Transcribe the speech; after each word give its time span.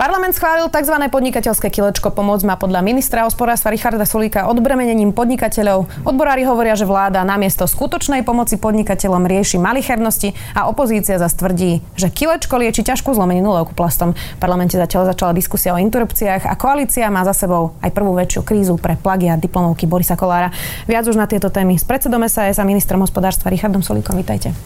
Parlament 0.00 0.32
schválil 0.32 0.72
tzv. 0.72 0.96
podnikateľské 1.12 1.68
kilečko. 1.68 2.16
Pomoc 2.16 2.40
má 2.40 2.56
podľa 2.56 2.80
ministra 2.80 3.28
hospodárstva 3.28 3.68
Richarda 3.68 4.08
Sulíka 4.08 4.48
odbremenením 4.48 5.12
podnikateľov. 5.12 6.08
Odborári 6.08 6.48
hovoria, 6.48 6.72
že 6.72 6.88
vláda 6.88 7.20
namiesto 7.20 7.68
skutočnej 7.68 8.24
pomoci 8.24 8.56
podnikateľom 8.56 9.28
rieši 9.28 9.60
malichernosti 9.60 10.32
a 10.56 10.72
opozícia 10.72 11.20
zase 11.20 11.36
tvrdí, 11.36 11.84
že 12.00 12.08
kilečko 12.08 12.56
lieči 12.64 12.80
ťažkú 12.80 13.12
zlomeninu 13.12 13.52
leukoplastom. 13.60 14.16
V 14.16 14.38
parlamente 14.40 14.80
zatiaľ 14.80 15.12
začala 15.12 15.36
diskusia 15.36 15.76
o 15.76 15.82
interrupciách 15.84 16.48
a 16.48 16.56
koalícia 16.56 17.04
má 17.12 17.20
za 17.28 17.36
sebou 17.36 17.76
aj 17.84 17.92
prvú 17.92 18.16
väčšiu 18.16 18.40
krízu 18.40 18.80
pre 18.80 18.96
plagia 18.96 19.36
diplomovky 19.36 19.84
Borisa 19.84 20.16
Kolára. 20.16 20.48
Viac 20.88 21.12
už 21.12 21.20
na 21.20 21.28
tieto 21.28 21.52
témy 21.52 21.76
s 21.76 21.84
predsedom 21.84 22.24
SAS 22.24 22.56
a 22.56 22.64
ministrom 22.64 23.04
hospodárstva 23.04 23.52
Richardom 23.52 23.84
Sulíkom. 23.84 24.16
Vítajte. 24.16 24.56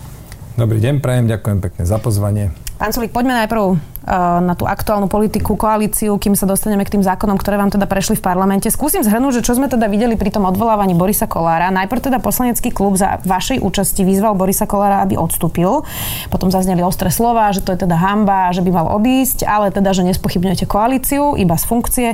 Dobrý 0.55 0.79
deň, 0.79 1.03
prajem, 1.03 1.27
ďakujem 1.27 1.59
pekne 1.59 1.83
za 1.83 1.99
pozvanie. 1.99 2.55
Pán 2.79 2.95
Sulík, 2.95 3.11
poďme 3.11 3.35
najprv 3.35 3.94
na 4.05 4.53
tú 4.53 4.69
aktuálnu 4.69 5.09
politiku, 5.09 5.57
koalíciu, 5.57 6.21
kým 6.21 6.37
sa 6.37 6.45
dostaneme 6.45 6.85
k 6.85 6.97
tým 6.97 7.03
zákonom, 7.03 7.41
ktoré 7.41 7.57
vám 7.57 7.73
teda 7.73 7.89
prešli 7.89 8.21
v 8.21 8.23
parlamente. 8.23 8.69
Skúsim 8.69 9.01
zhrnúť, 9.01 9.41
že 9.41 9.45
čo 9.49 9.57
sme 9.57 9.73
teda 9.73 9.89
videli 9.89 10.15
pri 10.15 10.29
tom 10.29 10.45
odvolávaní 10.45 10.93
Borisa 10.93 11.25
Kolára. 11.25 11.73
Najprv 11.73 12.13
teda 12.13 12.19
poslanecký 12.21 12.69
klub 12.69 13.01
za 13.01 13.19
vašej 13.25 13.65
účasti 13.65 14.05
vyzval 14.05 14.37
Borisa 14.37 14.69
Kolára, 14.69 15.01
aby 15.01 15.17
odstúpil. 15.17 15.89
Potom 16.29 16.53
zazneli 16.53 16.85
ostré 16.85 17.09
slova, 17.09 17.49
že 17.57 17.65
to 17.65 17.73
je 17.73 17.89
teda 17.89 17.97
hamba, 17.97 18.53
že 18.53 18.61
by 18.61 18.71
mal 18.71 18.87
odísť, 18.93 19.49
ale 19.49 19.73
teda, 19.73 19.97
že 19.97 20.05
nespochybňujete 20.05 20.69
koalíciu, 20.69 21.41
iba 21.41 21.57
z 21.57 21.65
funkcie. 21.65 22.09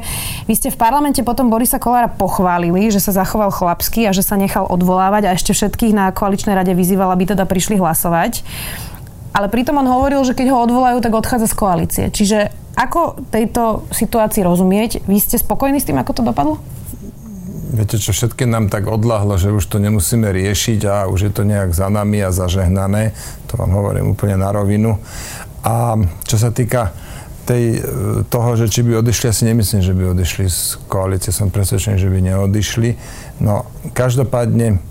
Vy 0.47 0.55
ste 0.55 0.69
v 0.71 0.79
parlamente 0.79 1.27
potom 1.27 1.51
Borisa 1.51 1.83
Kolára 1.83 2.07
pochválili, 2.07 2.95
že 2.95 3.03
sa 3.03 3.11
zachoval 3.11 3.51
chlapsky 3.51 4.07
a 4.07 4.15
že 4.15 4.23
sa 4.23 4.39
nechal 4.39 4.63
odvolávať 4.71 5.27
a 5.27 5.35
ešte 5.35 5.51
všetkých 5.59 5.93
na 5.93 6.15
koaličnej 6.15 6.55
rade 6.55 6.71
vyzýval, 6.71 7.11
aby 7.11 7.35
teda 7.35 7.43
prišli 7.51 7.83
hlasovať 7.83 8.47
ale 9.31 9.47
pritom 9.47 9.79
on 9.79 9.87
hovoril, 9.87 10.27
že 10.27 10.35
keď 10.35 10.47
ho 10.51 10.65
odvolajú, 10.67 10.99
tak 10.99 11.15
odchádza 11.15 11.47
z 11.51 11.59
koalície. 11.59 12.05
Čiže 12.11 12.51
ako 12.75 13.31
tejto 13.31 13.87
situácii 13.95 14.43
rozumieť? 14.43 15.05
Vy 15.07 15.19
ste 15.23 15.39
spokojní 15.39 15.79
s 15.79 15.87
tým, 15.87 15.99
ako 15.99 16.13
to 16.17 16.23
dopadlo? 16.27 16.59
Viete 17.71 18.03
čo, 18.03 18.11
všetky 18.11 18.51
nám 18.51 18.67
tak 18.67 18.91
odlahlo, 18.91 19.39
že 19.39 19.55
už 19.55 19.63
to 19.71 19.79
nemusíme 19.79 20.27
riešiť 20.27 20.81
a 20.91 20.95
už 21.07 21.31
je 21.31 21.33
to 21.33 21.47
nejak 21.47 21.71
za 21.71 21.87
nami 21.87 22.19
a 22.19 22.35
zažehnané. 22.35 23.15
To 23.47 23.63
vám 23.63 23.71
hovorím 23.71 24.11
úplne 24.11 24.35
na 24.35 24.51
rovinu. 24.51 24.99
A 25.63 25.95
čo 26.27 26.35
sa 26.35 26.51
týka 26.51 26.91
tej, 27.47 27.79
toho, 28.27 28.51
že 28.59 28.67
či 28.67 28.83
by 28.83 28.99
odišli, 28.99 29.27
asi 29.31 29.43
nemyslím, 29.47 29.83
že 29.87 29.95
by 29.95 30.03
odišli 30.15 30.47
z 30.51 30.83
koalície. 30.91 31.31
Som 31.31 31.55
presvedčený, 31.55 31.99
že 31.99 32.11
by 32.11 32.19
neodišli. 32.27 32.91
No, 33.43 33.71
každopádne 33.95 34.83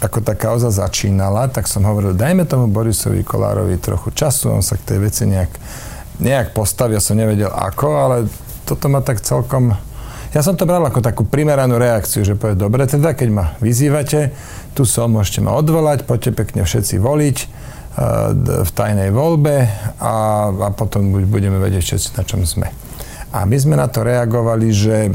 ako 0.00 0.20
tá 0.20 0.36
kauza 0.36 0.68
začínala, 0.68 1.48
tak 1.48 1.64
som 1.64 1.84
hovoril, 1.84 2.12
dajme 2.12 2.44
tomu 2.44 2.68
Borisovi 2.68 3.24
Kolárovi 3.24 3.80
trochu 3.80 4.12
času, 4.12 4.52
on 4.52 4.60
sa 4.60 4.76
k 4.76 4.94
tej 4.94 4.98
veci 5.00 5.24
nejak, 5.24 5.52
nejak 6.20 6.52
postaví, 6.52 6.96
ja 6.96 7.02
som 7.02 7.16
nevedel 7.16 7.48
ako, 7.48 7.88
ale 7.96 8.16
toto 8.68 8.90
ma 8.92 9.00
tak 9.00 9.24
celkom... 9.24 9.72
Ja 10.36 10.44
som 10.44 10.58
to 10.58 10.68
bral 10.68 10.84
ako 10.84 11.00
takú 11.00 11.24
primeranú 11.24 11.80
reakciu, 11.80 12.20
že 12.20 12.36
povie, 12.36 12.58
dobre, 12.58 12.84
teda 12.84 13.16
keď 13.16 13.28
ma 13.32 13.46
vyzývate, 13.62 14.36
tu 14.76 14.84
som, 14.84 15.08
môžete 15.08 15.40
ma 15.40 15.56
odvolať, 15.56 16.04
poďte 16.04 16.36
pekne 16.36 16.68
všetci 16.68 17.00
voliť 17.00 17.36
uh, 17.40 17.48
v 18.66 18.70
tajnej 18.76 19.08
voľbe 19.16 19.64
a, 19.96 20.14
a 20.52 20.68
potom 20.76 21.24
budeme 21.24 21.56
vedieť 21.56 21.82
všetci, 21.88 22.08
na 22.20 22.22
čom 22.28 22.44
sme. 22.44 22.68
A 23.32 23.48
my 23.48 23.56
sme 23.56 23.80
na 23.80 23.88
to 23.88 24.04
reagovali, 24.04 24.68
že 24.76 25.08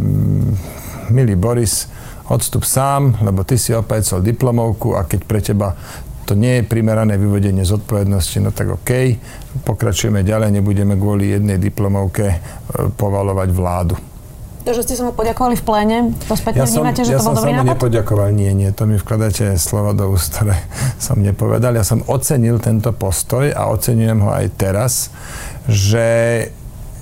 milý 1.13 1.37
Boris, 1.37 1.85
odstup 2.31 2.63
sám, 2.63 3.19
lebo 3.21 3.43
ty 3.43 3.59
si 3.59 3.75
opajcol 3.75 4.23
diplomovku 4.23 4.95
a 4.95 5.03
keď 5.03 5.19
pre 5.27 5.39
teba 5.43 5.75
to 6.25 6.37
nie 6.37 6.61
je 6.61 6.63
primerané 6.63 7.19
vyvodenie 7.19 7.67
zodpovednosti, 7.67 8.39
no 8.39 8.55
tak 8.55 8.71
OK, 8.71 9.19
pokračujeme 9.67 10.23
ďalej, 10.23 10.63
nebudeme 10.63 10.95
kvôli 10.95 11.35
jednej 11.35 11.59
diplomovke 11.59 12.25
e, 12.31 12.37
povalovať 12.95 13.49
vládu. 13.51 13.95
To, 14.61 14.71
že 14.77 14.85
ste 14.85 14.93
sa 14.93 15.09
mu 15.09 15.11
poďakovali 15.11 15.57
v 15.57 15.63
pléne, 15.65 15.97
to 16.29 16.37
spätne 16.37 16.63
ja 16.63 16.69
som, 16.69 16.85
vnímate, 16.85 17.01
že 17.01 17.17
ja 17.17 17.19
to 17.19 17.25
bol 17.25 17.35
dobrý 17.35 17.51
nápad? 17.51 17.51
Ja 17.51 17.57
som 17.57 17.67
sa 17.67 17.73
nepoďakoval, 17.75 18.29
nie, 18.31 18.51
nie, 18.53 18.69
to 18.71 18.83
mi 18.85 18.95
vkladáte 18.95 19.45
slova 19.57 19.91
do 19.97 20.13
úst, 20.13 20.37
ktoré 20.37 20.55
som 21.05 21.17
nepovedal. 21.19 21.73
Ja 21.73 21.83
som 21.83 22.05
ocenil 22.05 22.61
tento 22.61 22.93
postoj 22.93 23.49
a 23.51 23.67
ocenujem 23.73 24.21
ho 24.21 24.29
aj 24.29 24.45
teraz, 24.55 25.09
že 25.65 26.05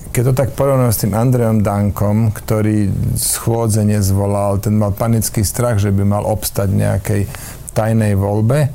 keď 0.09 0.24
to 0.30 0.34
tak 0.34 0.50
porovnám 0.58 0.90
s 0.90 1.06
tým 1.06 1.14
Andrejom 1.14 1.62
Dankom, 1.62 2.34
ktorý 2.34 2.90
schôdze 3.14 3.86
nezvolal, 3.86 4.58
ten 4.58 4.74
mal 4.74 4.90
panický 4.92 5.46
strach, 5.46 5.78
že 5.78 5.94
by 5.94 6.02
mal 6.02 6.24
obstať 6.25 6.74
nejakej 6.74 7.22
tajnej 7.78 8.18
voľbe 8.18 8.74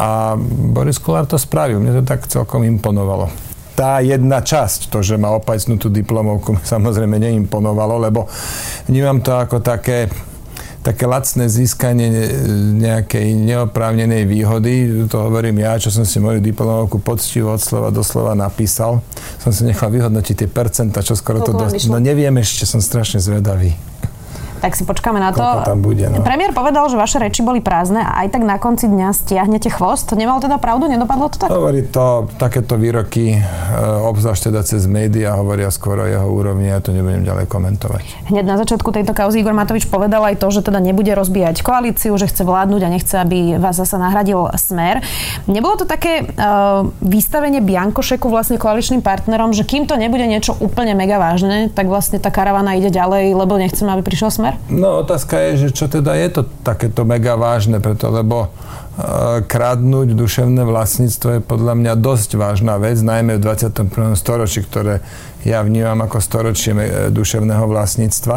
a 0.00 0.32
Boris 0.72 0.96
Kolár 0.96 1.28
to 1.28 1.36
spravil. 1.36 1.76
Mne 1.76 2.00
to 2.00 2.04
tak 2.08 2.24
celkom 2.24 2.64
imponovalo. 2.64 3.28
Tá 3.76 4.00
jedna 4.00 4.40
časť, 4.40 4.88
to, 4.88 5.04
že 5.04 5.20
má 5.20 5.28
opajcnutú 5.36 5.92
diplomovku, 5.92 6.56
samozrejme 6.72 7.20
neimponovalo, 7.20 8.00
lebo 8.00 8.24
vnímam 8.88 9.20
to 9.20 9.36
ako 9.36 9.60
také 9.60 10.08
také 10.80 11.04
lacné 11.04 11.44
získanie 11.52 12.08
nejakej 12.80 13.36
neoprávnenej 13.36 14.24
výhody. 14.24 15.04
To 15.12 15.28
hovorím 15.28 15.60
ja, 15.60 15.76
čo 15.76 15.92
som 15.92 16.08
si 16.08 16.16
moju 16.16 16.40
diplomovku 16.40 17.04
poctivo 17.04 17.52
od 17.52 17.60
slova 17.60 17.92
do 17.92 18.00
slova 18.00 18.32
napísal. 18.32 19.04
Som 19.40 19.52
si 19.52 19.68
nechal 19.68 19.92
vyhodnotiť 19.92 20.46
tie 20.46 20.48
percenta, 20.48 21.04
čo 21.04 21.12
skoro 21.12 21.44
to 21.44 21.52
dosť... 21.52 21.92
No 21.92 22.00
neviem 22.00 22.32
ešte, 22.40 22.64
som 22.64 22.80
strašne 22.80 23.20
zvedavý 23.20 23.76
tak 24.60 24.76
si 24.76 24.88
počkáme 24.88 25.20
na 25.20 25.30
to. 25.34 25.44
tam 25.64 25.84
bude, 25.84 26.08
no. 26.08 26.24
Premiér 26.24 26.56
povedal, 26.56 26.88
že 26.88 26.96
vaše 26.96 27.20
reči 27.20 27.44
boli 27.44 27.60
prázdne 27.60 28.00
a 28.00 28.24
aj 28.24 28.32
tak 28.32 28.42
na 28.46 28.56
konci 28.56 28.88
dňa 28.88 29.08
stiahnete 29.12 29.68
chvost. 29.68 30.12
Nemal 30.16 30.40
teda 30.40 30.56
pravdu? 30.56 30.88
Nedopadlo 30.88 31.28
to 31.28 31.36
tak? 31.36 31.48
Hovorí 31.52 31.84
to, 31.88 32.30
takéto 32.40 32.80
výroky, 32.80 33.36
e, 33.36 33.40
obzvlášť 34.06 34.52
teda 34.52 34.60
cez 34.64 34.88
médiá, 34.88 35.36
hovoria 35.36 35.68
skôr 35.68 36.00
o 36.02 36.06
jeho 36.06 36.24
úrovni 36.28 36.70
ja 36.70 36.78
to 36.78 36.94
nebudem 36.94 37.26
ďalej 37.26 37.50
komentovať. 37.50 38.30
Hneď 38.30 38.44
na 38.46 38.56
začiatku 38.60 38.94
tejto 38.94 39.10
kauzy 39.10 39.42
Igor 39.42 39.52
Matovič 39.52 39.90
povedal 39.90 40.22
aj 40.22 40.38
to, 40.38 40.48
že 40.54 40.62
teda 40.62 40.78
nebude 40.78 41.10
rozbíjať 41.10 41.66
koalíciu, 41.66 42.14
že 42.14 42.30
chce 42.30 42.46
vládnuť 42.46 42.80
a 42.86 42.88
nechce, 42.88 43.14
aby 43.18 43.58
vás 43.58 43.74
zase 43.74 43.98
nahradil 43.98 44.46
smer. 44.54 45.02
Nebolo 45.50 45.74
to 45.80 45.86
také 45.90 46.22
uh, 46.22 46.86
vystavenie 47.02 47.58
Biankošeku 47.58 48.30
vlastne 48.30 48.56
koaličným 48.56 49.02
partnerom, 49.02 49.50
že 49.50 49.66
kým 49.66 49.90
to 49.90 49.98
nebude 49.98 50.24
niečo 50.24 50.54
úplne 50.62 50.94
mega 50.94 51.18
vážne, 51.18 51.68
tak 51.72 51.90
vlastne 51.90 52.22
tá 52.22 52.30
karavana 52.30 52.78
ide 52.78 52.94
ďalej, 52.94 53.34
lebo 53.34 53.58
nechcem, 53.58 53.86
aby 53.90 54.02
prišiel 54.06 54.30
smer? 54.30 54.49
Smer? 54.50 54.72
No 54.72 55.02
otázka 55.02 55.38
je, 55.38 55.50
že 55.66 55.68
čo 55.74 55.86
teda 55.86 56.14
je 56.18 56.28
to 56.40 56.42
takéto 56.66 57.06
mega 57.06 57.38
vážne, 57.38 57.78
preto 57.78 58.10
lebo 58.10 58.48
uh, 58.48 59.42
kradnúť 59.44 60.14
duševné 60.14 60.62
vlastníctvo 60.66 61.28
je 61.38 61.40
podľa 61.42 61.74
mňa 61.78 61.92
dosť 61.98 62.30
vážna 62.38 62.78
vec, 62.82 62.98
najmä 62.98 63.38
v 63.38 63.44
21. 63.44 64.14
storočí, 64.18 64.66
ktoré 64.66 65.00
ja 65.46 65.64
vnímam 65.64 66.04
ako 66.04 66.18
storočie 66.20 66.72
duševného 67.08 67.64
vlastníctva. 67.64 68.36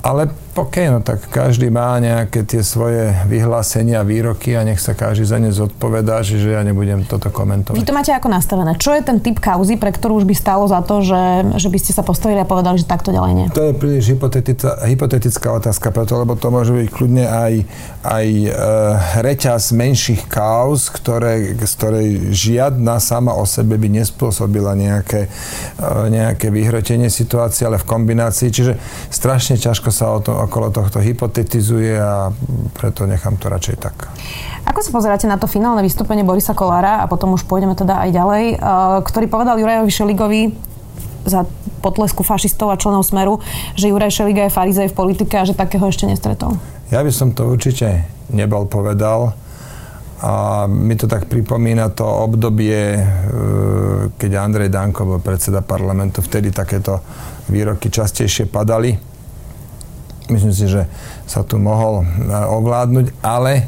Ale 0.00 0.32
OK, 0.50 0.76
no 0.90 0.98
tak 0.98 1.30
každý 1.30 1.70
má 1.70 1.94
nejaké 2.02 2.42
tie 2.42 2.66
svoje 2.66 3.14
vyhlásenia, 3.30 4.02
výroky 4.02 4.58
a 4.58 4.66
nech 4.66 4.82
sa 4.82 4.98
každý 4.98 5.22
za 5.22 5.38
ne 5.38 5.54
zodpovedá, 5.54 6.26
že 6.26 6.42
ja 6.42 6.66
nebudem 6.66 7.06
toto 7.06 7.30
komentovať. 7.30 7.78
Vy 7.78 7.86
to 7.86 7.94
máte 7.94 8.10
ako 8.10 8.26
nastavené? 8.26 8.74
Čo 8.74 8.98
je 8.98 9.02
ten 9.06 9.22
typ 9.22 9.38
kauzy, 9.38 9.78
pre 9.78 9.94
ktorú 9.94 10.18
už 10.18 10.26
by 10.26 10.34
stálo 10.34 10.66
za 10.66 10.82
to, 10.82 11.06
že, 11.06 11.54
že 11.54 11.70
by 11.70 11.78
ste 11.78 11.94
sa 11.94 12.02
postavili 12.02 12.42
a 12.42 12.46
povedali, 12.48 12.82
že 12.82 12.90
takto 12.90 13.14
ďalej 13.14 13.32
nie? 13.38 13.46
To 13.54 13.70
je 13.70 13.72
príliš 13.78 14.10
hypotetická, 14.10 14.82
hypotetická 14.90 15.48
otázka, 15.54 15.94
preto, 15.94 16.18
lebo 16.18 16.34
to 16.34 16.50
môže 16.50 16.74
byť 16.74 16.88
kľudne 16.90 17.30
aj, 17.30 17.52
aj 18.02 18.26
e, 18.26 18.50
reťaz 19.22 19.70
menších 19.70 20.26
kauz, 20.26 20.90
ktoré, 20.90 21.54
z 21.54 21.72
ktorej 21.78 22.08
žiadna 22.34 22.98
sama 22.98 23.38
o 23.38 23.46
sebe 23.46 23.78
by 23.78 23.86
nespôsobila 23.86 24.74
nejaké, 24.74 25.30
e, 25.78 25.88
nejaké 26.10 26.50
vyhrotenie 26.50 27.06
situácie, 27.06 27.70
ale 27.70 27.78
v 27.78 27.86
kombinácii. 27.86 28.50
Čiže 28.50 28.72
strašne 29.14 29.54
ťažko 29.54 29.94
sa 29.94 30.10
o 30.10 30.18
to, 30.18 30.39
okolo 30.44 30.72
tohto 30.72 31.00
hypotetizuje 31.00 31.96
a 32.00 32.32
preto 32.72 33.04
nechám 33.04 33.36
to 33.36 33.52
radšej 33.52 33.76
tak. 33.76 34.08
Ako 34.68 34.80
sa 34.80 34.90
pozeráte 34.94 35.26
na 35.26 35.40
to 35.40 35.50
finálne 35.50 35.82
vystúpenie 35.82 36.22
Borisa 36.22 36.54
Kolára 36.54 37.02
a 37.02 37.10
potom 37.10 37.34
už 37.34 37.44
pôjdeme 37.44 37.74
teda 37.74 38.00
aj 38.06 38.10
ďalej, 38.14 38.44
eh, 38.54 38.58
ktorý 39.04 39.26
povedal 39.28 39.58
Jurajovi 39.58 39.92
Šeligovi 39.92 40.42
za 41.26 41.44
potlesku 41.84 42.24
fašistov 42.24 42.72
a 42.72 42.80
členov 42.80 43.04
Smeru, 43.04 43.40
že 43.76 43.92
Juraj 43.92 44.12
Šeliga 44.12 44.48
je 44.48 44.56
farizej 44.56 44.88
v 44.92 44.96
politike 44.96 45.36
a 45.36 45.44
že 45.44 45.56
takého 45.56 45.84
ešte 45.84 46.08
nestretol? 46.08 46.56
Ja 46.88 47.04
by 47.04 47.12
som 47.12 47.36
to 47.36 47.48
určite 47.48 48.08
nebol 48.32 48.64
povedal. 48.68 49.36
A 50.20 50.68
mi 50.68 51.00
to 51.00 51.08
tak 51.08 51.32
pripomína 51.32 51.96
to 51.96 52.04
obdobie, 52.04 53.00
eh, 53.00 53.04
keď 54.20 54.30
Andrej 54.36 54.68
Danko 54.68 55.08
bol 55.08 55.20
predseda 55.20 55.64
parlamentu. 55.64 56.20
Vtedy 56.20 56.52
takéto 56.52 57.00
výroky 57.48 57.88
častejšie 57.88 58.46
padali 58.46 59.09
myslím 60.30 60.54
si, 60.54 60.66
že 60.70 60.86
sa 61.26 61.44
tu 61.44 61.58
mohol 61.58 62.02
e, 62.02 62.04
ovládnuť, 62.30 63.06
ale 63.20 63.66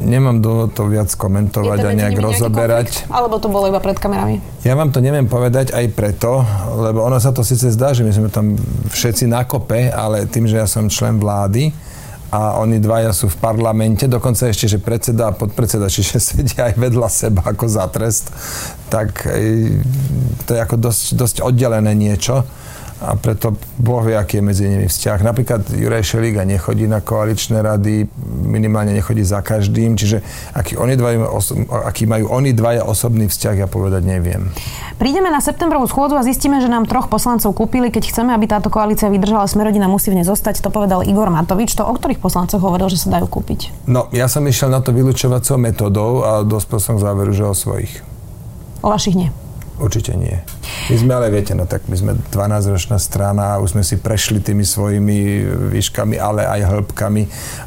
nemám 0.00 0.44
do 0.44 0.68
to 0.68 0.88
viac 0.92 1.08
komentovať 1.16 1.78
a 1.80 1.90
nejak 1.96 2.16
rozoberať. 2.20 2.88
Konflikt? 2.92 3.12
Alebo 3.12 3.40
to 3.40 3.48
bolo 3.48 3.64
iba 3.70 3.80
pred 3.80 3.96
kamerami? 3.96 4.44
Ja 4.62 4.76
vám 4.76 4.92
to 4.92 5.00
neviem 5.00 5.24
povedať 5.24 5.72
aj 5.72 5.86
preto, 5.96 6.44
lebo 6.76 7.00
ono 7.04 7.16
sa 7.16 7.32
to 7.32 7.40
síce 7.40 7.72
zdá, 7.72 7.96
že 7.96 8.04
my 8.04 8.12
sme 8.12 8.28
tam 8.28 8.58
všetci 8.92 9.24
na 9.30 9.48
kope, 9.48 9.88
ale 9.88 10.28
tým, 10.28 10.44
že 10.44 10.60
ja 10.60 10.68
som 10.68 10.92
člen 10.92 11.16
vlády, 11.16 11.72
a 12.26 12.58
oni 12.58 12.82
dvaja 12.82 13.14
sú 13.14 13.30
v 13.30 13.38
parlamente, 13.38 14.10
dokonca 14.10 14.50
ešte, 14.50 14.66
že 14.66 14.78
predseda 14.82 15.30
a 15.30 15.36
podpredseda, 15.36 15.86
čiže 15.94 16.18
sedia 16.18 16.68
aj 16.68 16.74
vedľa 16.74 17.08
seba 17.08 17.42
ako 17.46 17.64
za 17.70 17.86
trest, 17.86 18.34
tak 18.90 19.24
e, 19.30 19.78
to 20.44 20.58
je 20.58 20.60
ako 20.60 20.76
dosť, 20.76 21.04
dosť 21.14 21.36
oddelené 21.46 21.94
niečo 21.94 22.42
a 22.96 23.12
preto 23.12 23.52
Boh 23.76 24.00
vie, 24.00 24.16
aký 24.16 24.40
je 24.40 24.44
medzi 24.44 24.64
nimi 24.64 24.88
vzťah. 24.88 25.20
Napríklad 25.20 25.68
Juraj 25.68 26.16
Šeliga 26.16 26.48
nechodí 26.48 26.88
na 26.88 27.04
koaličné 27.04 27.60
rady, 27.60 28.08
minimálne 28.48 28.96
nechodí 28.96 29.20
za 29.20 29.44
každým, 29.44 30.00
čiže 30.00 30.24
aký, 30.56 30.80
oni 30.80 30.96
dvaja, 30.96 31.28
aký 31.84 32.08
majú 32.08 32.32
oni 32.32 32.56
dvaja 32.56 32.88
osobný 32.88 33.28
vzťah, 33.28 33.54
ja 33.60 33.68
povedať 33.68 34.00
neviem. 34.00 34.48
Prídeme 34.96 35.28
na 35.28 35.44
septembrovú 35.44 35.84
schôdzu 35.84 36.16
a 36.16 36.24
zistíme, 36.24 36.56
že 36.64 36.72
nám 36.72 36.88
troch 36.88 37.12
poslancov 37.12 37.52
kúpili. 37.52 37.92
Keď 37.92 38.08
chceme, 38.08 38.32
aby 38.32 38.48
táto 38.48 38.72
koalícia 38.72 39.12
vydržala, 39.12 39.44
Smerodina 39.44 39.92
musí 39.92 40.08
v 40.08 40.24
nej 40.24 40.26
zostať. 40.26 40.64
To 40.64 40.72
povedal 40.72 41.04
Igor 41.04 41.28
Matovič. 41.28 41.76
To 41.76 41.84
o 41.84 41.92
ktorých 41.92 42.16
poslancoch 42.16 42.64
hovoril, 42.64 42.88
že 42.88 43.04
sa 43.04 43.20
dajú 43.20 43.28
kúpiť? 43.28 43.84
No, 43.84 44.08
ja 44.08 44.24
som 44.24 44.40
išiel 44.48 44.72
na 44.72 44.80
to 44.80 44.96
vylúčovacou 44.96 45.60
metodou 45.60 46.24
a 46.24 46.40
dospel 46.40 46.80
som 46.80 46.96
k 46.96 47.04
záveru, 47.04 47.36
že 47.36 47.44
o 47.44 47.52
svojich. 47.52 48.00
O 48.80 48.88
vašich 48.88 49.20
nie? 49.20 49.28
Určite 49.76 50.16
nie. 50.16 50.40
My 50.88 50.96
sme 50.96 51.12
ale, 51.20 51.28
viete, 51.28 51.52
no 51.52 51.68
tak 51.68 51.84
my 51.84 51.96
sme 52.00 52.12
12-ročná 52.32 52.96
strana, 52.96 53.60
už 53.60 53.76
sme 53.76 53.84
si 53.84 54.00
prešli 54.00 54.40
tými 54.40 54.64
svojimi 54.64 55.44
výškami, 55.76 56.16
ale 56.16 56.48
aj 56.48 56.60
hĺbkami 56.64 57.22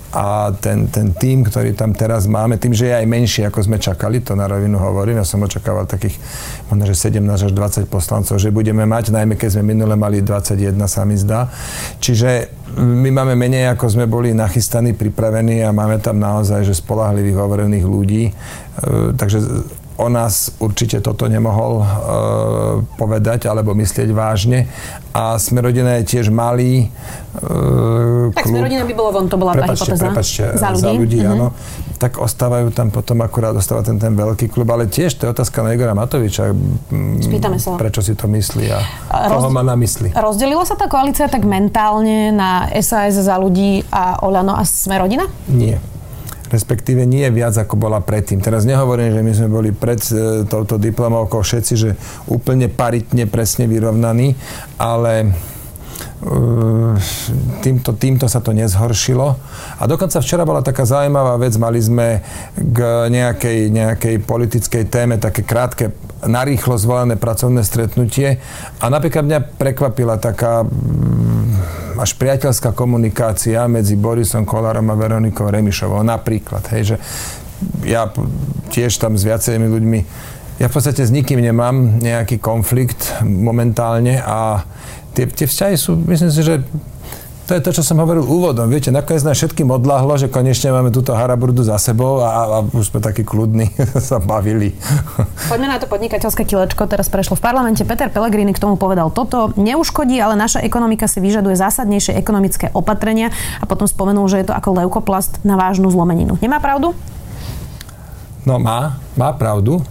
a 0.09 0.50
ten, 0.57 0.89
ten 0.89 1.13
tým, 1.13 1.45
ktorý 1.45 1.77
tam 1.77 1.94
teraz 1.94 2.25
máme, 2.25 2.57
tým, 2.57 2.73
že 2.73 2.89
je 2.89 2.97
aj 2.97 3.06
menší, 3.06 3.41
ako 3.45 3.61
sme 3.61 3.77
čakali, 3.77 4.25
to 4.25 4.33
na 4.33 4.50
rovinu 4.50 4.81
hovorím, 4.81 5.21
ja 5.21 5.25
som 5.27 5.45
očakával 5.45 5.85
takých 5.85 6.17
možno, 6.73 6.89
že 6.89 7.13
17 7.13 7.21
až 7.29 7.53
20 7.53 7.85
poslancov, 7.85 8.41
že 8.41 8.50
budeme 8.50 8.89
mať, 8.89 9.13
najmä 9.13 9.38
keď 9.38 9.61
sme 9.61 9.77
minule 9.77 9.94
mali 9.94 10.25
21, 10.25 10.73
sa 10.89 11.06
mi 11.06 11.13
zdá. 11.13 11.45
Čiže 12.01 12.50
my 12.73 13.09
máme 13.13 13.38
menej, 13.38 13.69
ako 13.69 13.85
sme 13.85 14.09
boli 14.09 14.33
nachystaní, 14.33 14.97
pripravení 14.97 15.61
a 15.61 15.69
máme 15.69 16.01
tam 16.01 16.17
naozaj, 16.17 16.65
že 16.65 16.73
spolahlivých, 16.73 17.38
overených 17.38 17.85
ľudí. 17.85 18.23
E, 18.29 18.33
takže 19.13 19.45
o 20.00 20.07
nás 20.07 20.56
určite 20.63 21.04
toto 21.04 21.28
nemohol 21.28 21.84
uh, 21.84 21.86
povedať 22.96 23.51
alebo 23.51 23.75
myslieť 23.75 24.10
vážne. 24.16 24.72
A 25.12 25.36
sme 25.36 25.60
rodina 25.60 26.00
je 26.00 26.16
tiež 26.16 26.31
malý 26.31 26.88
uh, 27.44 28.31
Tak 28.31 28.48
sme 28.48 28.63
rodina 28.63 28.88
by 28.88 28.94
bolo 28.96 29.10
von, 29.12 29.28
to 29.28 29.36
bola 29.36 29.51
prepačte, 29.51 29.92
tá 29.92 30.00
hypotéza. 30.00 30.06
Prepačte, 30.07 30.44
za 30.56 30.69
ľudí, 30.72 30.84
za 30.88 30.92
ľudí 30.96 31.19
mm-hmm. 31.19 31.34
áno. 31.36 31.48
Tak 32.00 32.24
ostávajú 32.24 32.72
tam 32.72 32.88
potom 32.96 33.19
akurát 33.19 33.51
ostáva 33.51 33.84
ten, 33.84 34.00
ten 34.00 34.16
veľký 34.16 34.48
klub, 34.48 34.72
ale 34.72 34.88
tiež 34.88 35.19
to 35.19 35.28
je 35.28 35.30
otázka 35.36 35.60
na 35.60 35.75
Igora 35.75 35.92
Matoviča. 35.92 36.56
Mm, 36.56 37.19
Spýtame 37.19 37.60
sa. 37.60 37.75
Prečo 37.75 38.00
si 38.00 38.16
to 38.16 38.31
myslí 38.31 38.72
a 38.72 38.80
koho 39.28 39.52
Roz... 39.52 39.52
má 39.52 39.68
na 39.68 39.75
mysli. 39.75 40.16
Rozdelila 40.16 40.63
sa 40.63 40.80
tá 40.80 40.88
koalícia 40.88 41.28
tak 41.28 41.44
mentálne 41.44 42.31
na 42.31 42.72
SAS 42.80 43.19
za 43.19 43.36
ľudí 43.36 43.84
a 43.92 44.24
Oľano 44.24 44.56
a 44.56 44.63
sme 44.63 44.95
rodina? 44.95 45.28
Nie 45.52 45.99
respektíve 46.50 47.06
nie 47.06 47.25
viac, 47.30 47.56
ako 47.56 47.78
bola 47.78 48.01
predtým. 48.01 48.42
Teraz 48.42 48.66
nehovorím, 48.66 49.13
že 49.13 49.22
my 49.22 49.31
sme 49.31 49.50
boli 49.50 49.69
pred 49.69 50.01
e, 50.10 50.44
touto 50.50 50.81
diplomovkou 50.81 51.46
všetci, 51.46 51.74
že 51.78 51.90
úplne 52.28 52.68
paritne 52.68 53.30
presne 53.30 53.69
vyrovnaní, 53.69 54.34
ale 54.81 55.13
e, 55.22 55.28
týmto, 57.62 57.94
týmto 57.96 58.25
sa 58.25 58.42
to 58.42 58.51
nezhoršilo. 58.51 59.28
A 59.80 59.84
dokonca 59.86 60.18
včera 60.19 60.44
bola 60.44 60.66
taká 60.66 60.84
zaujímavá 60.90 61.38
vec, 61.38 61.54
mali 61.62 61.80
sme 61.80 62.25
k 62.57 63.07
nejakej, 63.13 63.69
nejakej 63.69 64.16
politickej 64.25 64.84
téme 64.90 65.22
také 65.22 65.45
krátke, 65.45 65.94
narýchlo 66.25 66.75
zvolené 66.75 67.16
pracovné 67.16 67.63
stretnutie 67.63 68.44
a 68.84 68.86
napríklad 68.92 69.24
mňa 69.24 69.40
prekvapila 69.56 70.19
taká 70.19 70.68
až 72.00 72.16
priateľská 72.16 72.72
komunikácia 72.72 73.68
medzi 73.68 74.00
Borisom 74.00 74.48
Kolárom 74.48 74.88
a 74.90 74.96
Veronikou 74.96 75.51
Remišovou. 75.51 76.01
Napríklad, 76.01 76.63
hej, 76.72 76.96
že 76.96 76.98
ja 77.84 78.07
tiež 78.72 78.96
tam 78.98 79.19
s 79.19 79.28
viacerými 79.28 79.68
ľuďmi 79.68 80.00
ja 80.60 80.68
v 80.68 80.75
podstate 80.75 81.07
s 81.07 81.16
nikým 81.16 81.40
nemám 81.40 82.04
nejaký 82.04 82.44
konflikt 82.44 83.16
momentálne 83.24 84.19
a 84.19 84.68
tie, 85.16 85.24
tie 85.24 85.48
vzťahy 85.48 85.75
sú, 85.80 85.96
myslím 86.04 86.31
si, 86.36 86.44
že 86.44 86.60
to 87.50 87.57
je 87.57 87.66
to, 87.66 87.81
čo 87.81 87.81
som 87.81 87.98
hovoril 87.98 88.22
úvodom. 88.22 88.69
Viete, 88.69 88.94
nakoniec 88.94 89.25
nám 89.25 89.34
všetkým 89.34 89.74
odlahlo, 89.74 90.13
že 90.22 90.30
konečne 90.30 90.69
máme 90.69 90.94
túto 90.94 91.18
haraburdu 91.18 91.66
za 91.66 91.81
sebou 91.81 92.22
a, 92.22 92.46
a 92.46 92.57
už 92.62 92.94
sme 92.94 93.01
takí 93.01 93.25
kľudní 93.25 93.74
sa 94.13 94.22
bavili. 94.22 94.78
Poďme 95.50 95.74
na 95.74 95.81
to 95.81 95.90
podnikateľské 95.90 96.46
kilečko. 96.46 96.86
Teraz 96.86 97.10
prešlo 97.10 97.34
v 97.34 97.42
parlamente. 97.42 97.81
Peter 97.81 98.06
Pellegrini 98.13 98.54
k 98.54 98.62
tomu 98.62 98.78
povedal 98.78 99.10
toto. 99.10 99.50
Neuškodí, 99.57 100.22
ale 100.22 100.38
naša 100.38 100.62
ekonomika 100.62 101.10
si 101.10 101.18
vyžaduje 101.25 101.57
zásadnejšie 101.57 102.13
ekonomické 102.22 102.69
opatrenia 102.78 103.34
a 103.57 103.66
potom 103.66 103.90
spomenul, 103.90 104.30
že 104.30 104.45
je 104.45 104.54
to 104.54 104.54
ako 104.54 104.86
leukoplast 104.86 105.42
na 105.42 105.57
vážnu 105.57 105.90
zlomeninu. 105.90 106.38
Nemá 106.45 106.62
pravdu? 106.62 106.94
No 108.45 108.62
má, 108.62 109.02
má 109.18 109.34
pravdu. 109.34 109.81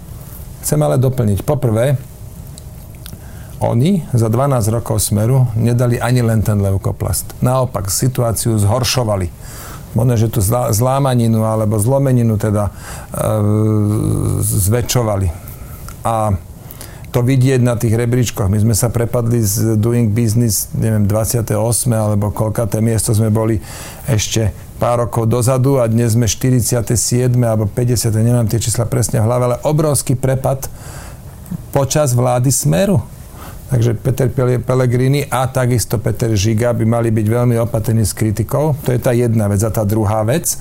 Chcem 0.63 0.79
ale 0.79 0.95
doplniť. 0.95 1.43
Poprvé, 1.43 1.99
oni 3.59 4.07
za 4.15 4.31
12 4.31 4.71
rokov 4.71 5.03
Smeru 5.03 5.51
nedali 5.59 5.99
ani 5.99 6.23
len 6.23 6.43
ten 6.47 6.63
leukoplast. 6.63 7.43
Naopak, 7.43 7.91
situáciu 7.91 8.55
zhoršovali. 8.59 9.31
Možno, 9.97 10.15
že 10.15 10.29
tú 10.31 10.39
zlámaninu 10.71 11.43
alebo 11.43 11.81
zlomeninu 11.81 12.39
teda 12.39 12.71
e, 12.71 12.73
zväčšovali. 14.45 15.29
A 16.07 16.39
to 17.09 17.25
vidieť 17.25 17.65
na 17.65 17.75
tých 17.75 17.97
rebríčkoch. 17.97 18.53
My 18.53 18.61
sme 18.61 18.77
sa 18.77 18.93
prepadli 18.93 19.41
z 19.41 19.81
Doing 19.81 20.13
Business, 20.13 20.69
neviem, 20.77 21.09
28. 21.09 21.57
alebo 21.89 22.29
koľkaté 22.29 22.85
miesto 22.85 23.17
sme 23.17 23.33
boli 23.33 23.59
ešte 24.05 24.53
pár 24.77 25.09
rokov 25.09 25.27
dozadu 25.27 25.81
a 25.81 25.89
dnes 25.89 26.15
sme 26.15 26.29
47. 26.29 26.85
alebo 27.43 27.67
50. 27.67 28.13
nemám 28.13 28.47
tie 28.47 28.61
čísla 28.61 28.85
presne 28.87 29.19
v 29.19 29.27
hlave, 29.27 29.43
ale 29.51 29.57
obrovský 29.65 30.15
prepad 30.15 30.69
počas 31.73 32.13
vlády 32.13 32.53
Smeru. 32.53 33.18
Takže 33.69 34.01
Peter 34.01 34.33
Pellegrini 34.65 35.29
a 35.29 35.45
takisto 35.45 36.01
Peter 36.01 36.33
Žiga 36.33 36.73
by 36.73 36.85
mali 36.89 37.13
byť 37.13 37.27
veľmi 37.29 37.61
opatrní 37.61 38.01
s 38.01 38.17
kritikou. 38.17 38.73
To 38.81 38.89
je 38.89 39.01
tá 39.01 39.13
jedna 39.13 39.45
vec. 39.45 39.61
A 39.61 39.69
tá 39.69 39.85
druhá 39.85 40.25
vec, 40.25 40.57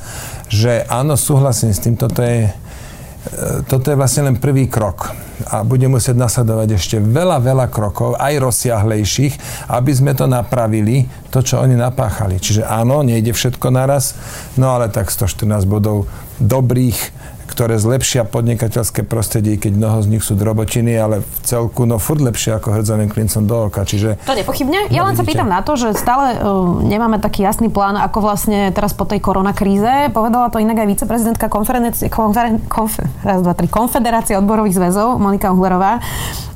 že 0.51 0.83
áno, 0.91 1.15
súhlasím 1.15 1.71
s 1.71 1.79
tým, 1.79 1.95
toto 1.95 2.19
je, 2.19 2.51
e, 2.51 3.63
toto 3.63 3.87
je 3.87 3.95
vlastne 3.95 4.27
len 4.27 4.35
prvý 4.35 4.67
krok. 4.67 5.15
A 5.47 5.63
bude 5.63 5.87
musieť 5.87 6.19
nasledovať 6.19 6.75
ešte 6.75 6.97
veľa, 6.99 7.39
veľa 7.39 7.71
krokov, 7.71 8.19
aj 8.19 8.43
rozsiahlejších, 8.43 9.39
aby 9.71 9.91
sme 9.95 10.11
to 10.11 10.27
napravili, 10.27 11.07
to, 11.31 11.39
čo 11.39 11.63
oni 11.63 11.79
napáchali. 11.79 12.43
Čiže 12.43 12.67
áno, 12.67 13.07
nejde 13.07 13.31
všetko 13.31 13.71
naraz, 13.71 14.19
no 14.59 14.75
ale 14.75 14.91
tak 14.91 15.07
114 15.07 15.63
bodov 15.63 16.11
dobrých, 16.43 16.99
ktoré 17.47 17.79
zlepšia 17.81 18.27
podnikateľské 18.29 19.01
prostredie, 19.07 19.57
keď 19.57 19.73
mnoho 19.73 19.97
z 20.05 20.07
nich 20.13 20.23
sú 20.23 20.37
drobotiny, 20.37 20.93
ale 20.93 21.25
v 21.25 21.37
celku 21.41 21.89
no 21.89 21.97
furt 21.97 22.21
lepšie 22.21 22.59
ako 22.59 22.77
hrdzaným 22.77 23.09
klincom 23.09 23.47
do 23.49 23.71
oka. 23.71 23.81
Čiže, 23.87 24.21
to 24.27 24.37
nepochybne. 24.37 24.91
Ja 24.93 25.07
len 25.07 25.17
sa 25.17 25.25
pýtam 25.25 25.49
na 25.49 25.65
to, 25.65 25.73
že 25.73 25.97
stále 25.97 26.37
uh, 26.37 26.83
nemáme 26.85 27.17
taký 27.17 27.41
jasný 27.41 27.73
plán, 27.73 27.97
ako 27.97 28.21
vlastne 28.21 28.69
teraz 28.75 28.93
po 28.93 29.09
tej 29.09 29.23
koronakríze. 29.23 30.13
Povedala 30.13 30.53
to 30.53 30.61
inak 30.61 30.77
aj 30.83 30.87
viceprezidentka 30.93 31.49
konferencie, 31.49 32.13
konferen, 32.13 32.61
konf, 32.69 33.01
raz, 33.25 33.41
dva, 33.41 33.57
tri, 33.57 33.65
Konfederácie 33.65 34.37
odborových 34.37 34.77
zväzov 34.77 35.17
Monika 35.17 35.49
Uhlerová. 35.49 35.97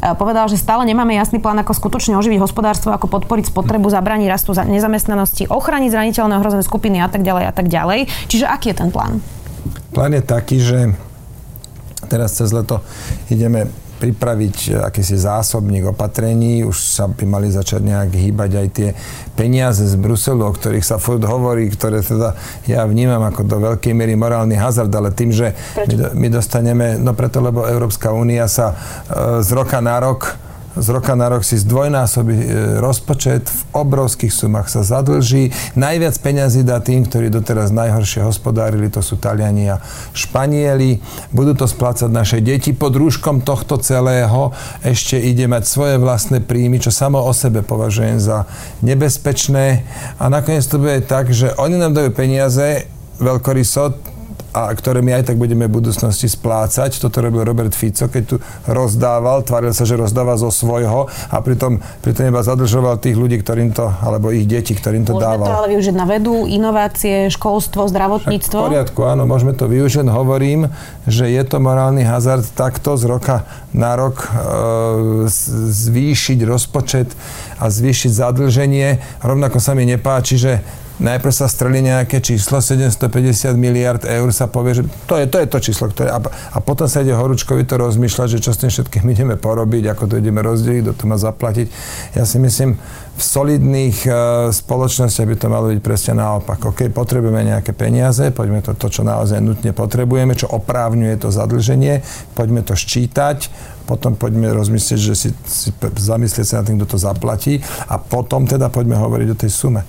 Uh, 0.03 0.13
povedala, 0.13 0.45
že 0.45 0.62
stále 0.62 0.86
nemáme 0.86 1.17
jasný 1.17 1.41
plán, 1.41 1.57
ako 1.63 1.74
skutočne 1.74 2.13
oživiť 2.19 2.38
hospodárstvo, 2.38 2.93
ako 2.93 3.10
podporiť 3.10 3.50
spotrebu, 3.50 3.89
zabrániť 3.89 4.27
rastu 4.29 4.53
nezamestnanosti, 4.53 5.50
ochraniť 5.50 5.89
zraniteľné 5.89 6.38
ohrozené 6.38 6.62
skupiny 6.62 7.00
a 7.01 7.10
tak 7.10 7.24
ďalej 7.24 7.43
a 7.50 7.53
tak 7.55 7.71
ďalej. 7.71 8.12
Čiže 8.27 8.45
aký 8.45 8.75
je 8.75 8.77
ten 8.83 8.91
plán? 8.91 9.40
Plán 9.91 10.15
je 10.15 10.24
taký, 10.24 10.58
že 10.62 10.94
teraz 12.08 12.36
cez 12.36 12.50
leto 12.51 12.82
ideme 13.30 13.70
pripraviť 14.01 14.82
akýsi 14.82 15.13
zásobník 15.13 15.94
opatrení, 15.94 16.65
už 16.65 16.74
sa 16.74 17.06
by 17.06 17.22
mali 17.30 17.53
začať 17.53 17.86
nejak 17.86 18.10
hýbať 18.18 18.51
aj 18.58 18.68
tie 18.74 18.89
peniaze 19.38 19.86
z 19.86 19.94
Bruselu, 19.94 20.41
o 20.41 20.50
ktorých 20.50 20.82
sa 20.82 20.98
furt 20.98 21.22
hovorí, 21.22 21.70
ktoré 21.70 22.01
teda 22.01 22.34
ja 22.65 22.82
vnímam 22.89 23.22
ako 23.22 23.46
do 23.46 23.62
veľkej 23.62 23.94
miery 23.94 24.18
morálny 24.18 24.58
hazard, 24.58 24.89
ale 24.89 25.13
tým, 25.13 25.30
že 25.30 25.53
my, 25.77 26.18
my 26.18 26.27
dostaneme, 26.34 26.98
no 26.98 27.13
preto, 27.13 27.46
lebo 27.46 27.70
Európska 27.70 28.10
únia 28.10 28.50
sa 28.50 28.74
e, 28.74 29.46
z 29.46 29.50
roka 29.53 29.77
na 29.77 30.01
rok 30.01 30.50
z 30.75 30.88
roka 30.90 31.16
na 31.20 31.28
rok 31.28 31.44
si 31.44 31.60
zdvojnásobí 31.60 32.38
e, 32.38 32.48
rozpočet, 32.80 33.44
v 33.48 33.62
obrovských 33.75 34.32
sumách 34.32 34.72
sa 34.72 34.82
zadlží. 34.88 35.51
Najviac 35.75 36.16
peňazí 36.24 36.63
dá 36.63 36.80
tým, 36.80 37.04
ktorí 37.04 37.28
doteraz 37.28 37.75
najhoršie 37.75 38.24
hospodárili, 38.24 38.88
to 38.88 39.04
sú 39.04 39.20
Taliani 39.20 39.72
a 39.72 39.84
Španieli. 40.16 41.04
Budú 41.36 41.56
to 41.56 41.68
splácať 41.68 42.08
naše 42.08 42.40
deti. 42.40 42.72
Pod 42.72 42.96
rúškom 42.96 43.44
tohto 43.44 43.80
celého 43.80 44.56
ešte 44.84 45.20
ide 45.20 45.48
mať 45.48 45.63
svoje 45.68 45.96
vlastné 46.00 46.40
príjmy, 46.40 46.80
čo 46.80 46.92
samo 46.92 47.20
o 47.20 47.32
sebe 47.36 47.63
považujem 47.63 48.20
za 48.20 48.48
nebezpečné. 48.80 49.84
A 50.20 50.32
nakoniec 50.32 50.63
to 50.68 50.80
bude 50.80 51.04
tak, 51.08 51.32
že 51.32 51.51
oni 51.60 51.75
nám 51.80 51.96
dajú 51.96 52.16
peniaze, 52.16 52.88
veľkorysot, 53.22 54.11
a 54.51 54.67
ktoré 54.75 55.00
my 55.00 55.20
aj 55.20 55.31
tak 55.31 55.38
budeme 55.39 55.67
v 55.67 55.79
budúcnosti 55.79 56.27
splácať. 56.27 57.00
Toto 57.00 57.24
robil 57.24 57.48
Robert 57.48 57.72
Fico, 57.72 58.12
keď 58.12 58.24
tu 58.27 58.36
rozdával, 58.67 59.48
tváril 59.48 59.72
sa, 59.72 59.88
že 59.88 59.96
rozdáva 59.96 60.36
zo 60.36 60.51
svojho 60.51 61.08
a 61.08 61.38
pritom, 61.39 61.79
pritom 62.03 62.27
iba 62.27 62.43
zadržoval 62.43 63.00
tých 63.00 63.15
ľudí, 63.15 63.39
ktorým 63.39 63.72
to, 63.72 63.88
alebo 64.03 64.36
ich 64.36 64.43
deti, 64.43 64.75
ktorým 64.75 65.08
to 65.08 65.15
môžeme 65.15 65.24
dával. 65.24 65.48
Môžeme 65.48 65.55
to 65.55 65.60
ale 65.63 65.72
využiť 65.72 65.96
na 65.96 66.05
vedu, 66.05 66.36
inovácie, 66.48 67.15
školstvo, 67.31 67.88
zdravotníctvo? 67.88 68.60
Však 68.60 68.67
v 68.67 68.72
poriadku, 68.75 69.00
áno, 69.08 69.24
môžeme 69.24 69.55
to 69.55 69.72
využiť. 69.72 70.08
Hovorím, 70.12 70.67
že 71.08 71.31
je 71.31 71.43
to 71.48 71.63
morálny 71.63 72.03
hazard 72.03 72.43
takto 72.51 73.00
z 73.00 73.08
roka 73.08 73.48
na 73.72 73.96
rok 73.96 74.20
e, 74.20 74.29
zvýšiť 75.72 76.39
rozpočet 76.43 77.08
a 77.55 77.72
zvýšiť 77.72 78.12
zadlženie. 78.12 79.00
Rovnako 79.24 79.63
sa 79.63 79.72
mi 79.72 79.88
nepáči, 79.88 80.36
že 80.36 80.60
najprv 81.01 81.34
sa 81.34 81.50
strelí 81.50 81.81
nejaké 81.81 82.22
číslo, 82.22 82.62
750 82.62 83.58
miliard 83.58 84.05
eur 84.05 84.29
sa 84.29 84.46
povie, 84.46 84.77
že 84.79 84.84
to 85.10 85.17
je 85.17 85.25
to, 85.25 85.41
je 85.41 85.48
to 85.50 85.60
číslo, 85.60 85.89
ktoré, 85.89 86.13
a, 86.13 86.22
a 86.22 86.58
potom 86.62 86.86
sa 86.86 87.01
ide 87.01 87.17
horúčkovi 87.17 87.65
to 87.65 87.81
rozmýšľať, 87.81 88.38
že 88.38 88.39
čo 88.39 88.53
s 88.53 88.62
tým 88.62 88.70
všetkým 88.70 89.05
ideme 89.10 89.36
porobiť, 89.36 89.98
ako 89.98 90.03
to 90.05 90.15
ideme 90.22 90.46
rozdeliť, 90.46 90.81
kto 90.86 90.93
to 90.93 91.03
má 91.10 91.17
zaplatiť. 91.17 91.67
Ja 92.13 92.24
si 92.29 92.38
myslím, 92.38 92.77
v 93.12 93.22
solidných 93.22 93.98
uh, 94.08 94.15
spoločnostiach 94.50 95.27
by 95.27 95.36
to 95.36 95.48
malo 95.51 95.67
byť 95.70 95.81
presne 95.84 96.22
naopak. 96.22 96.58
OK, 96.63 96.88
potrebujeme 96.93 97.43
nejaké 97.43 97.75
peniaze, 97.75 98.31
poďme 98.31 98.63
to, 98.63 98.77
to, 98.77 98.88
čo 98.88 99.01
naozaj 99.03 99.43
nutne 99.43 99.75
potrebujeme, 99.75 100.38
čo 100.38 100.48
oprávňuje 100.48 101.20
to 101.20 101.29
zadlženie, 101.34 102.01
poďme 102.38 102.63
to 102.63 102.77
ščítať, 102.77 103.51
potom 103.89 104.15
poďme 104.15 104.55
rozmyslieť, 104.55 105.00
že 105.01 105.13
si, 105.17 105.29
si 105.43 105.70
zamyslieť 105.81 106.46
sa 106.48 106.55
nad 106.62 106.65
tým, 106.72 106.79
kto 106.79 106.96
to 106.96 106.98
zaplatí 106.98 107.60
a 107.91 108.00
potom 108.00 108.48
teda 108.48 108.72
poďme 108.72 108.96
hovoriť 108.96 109.27
o 109.34 109.38
tej 109.38 109.51
sume. 109.51 109.84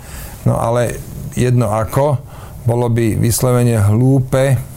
No 0.47 0.59
ale 0.59 0.99
jedno 1.39 1.71
ako, 1.71 2.19
bolo 2.67 2.87
by 2.91 3.19
vyslovene 3.19 3.79
hlúpe 3.79 4.72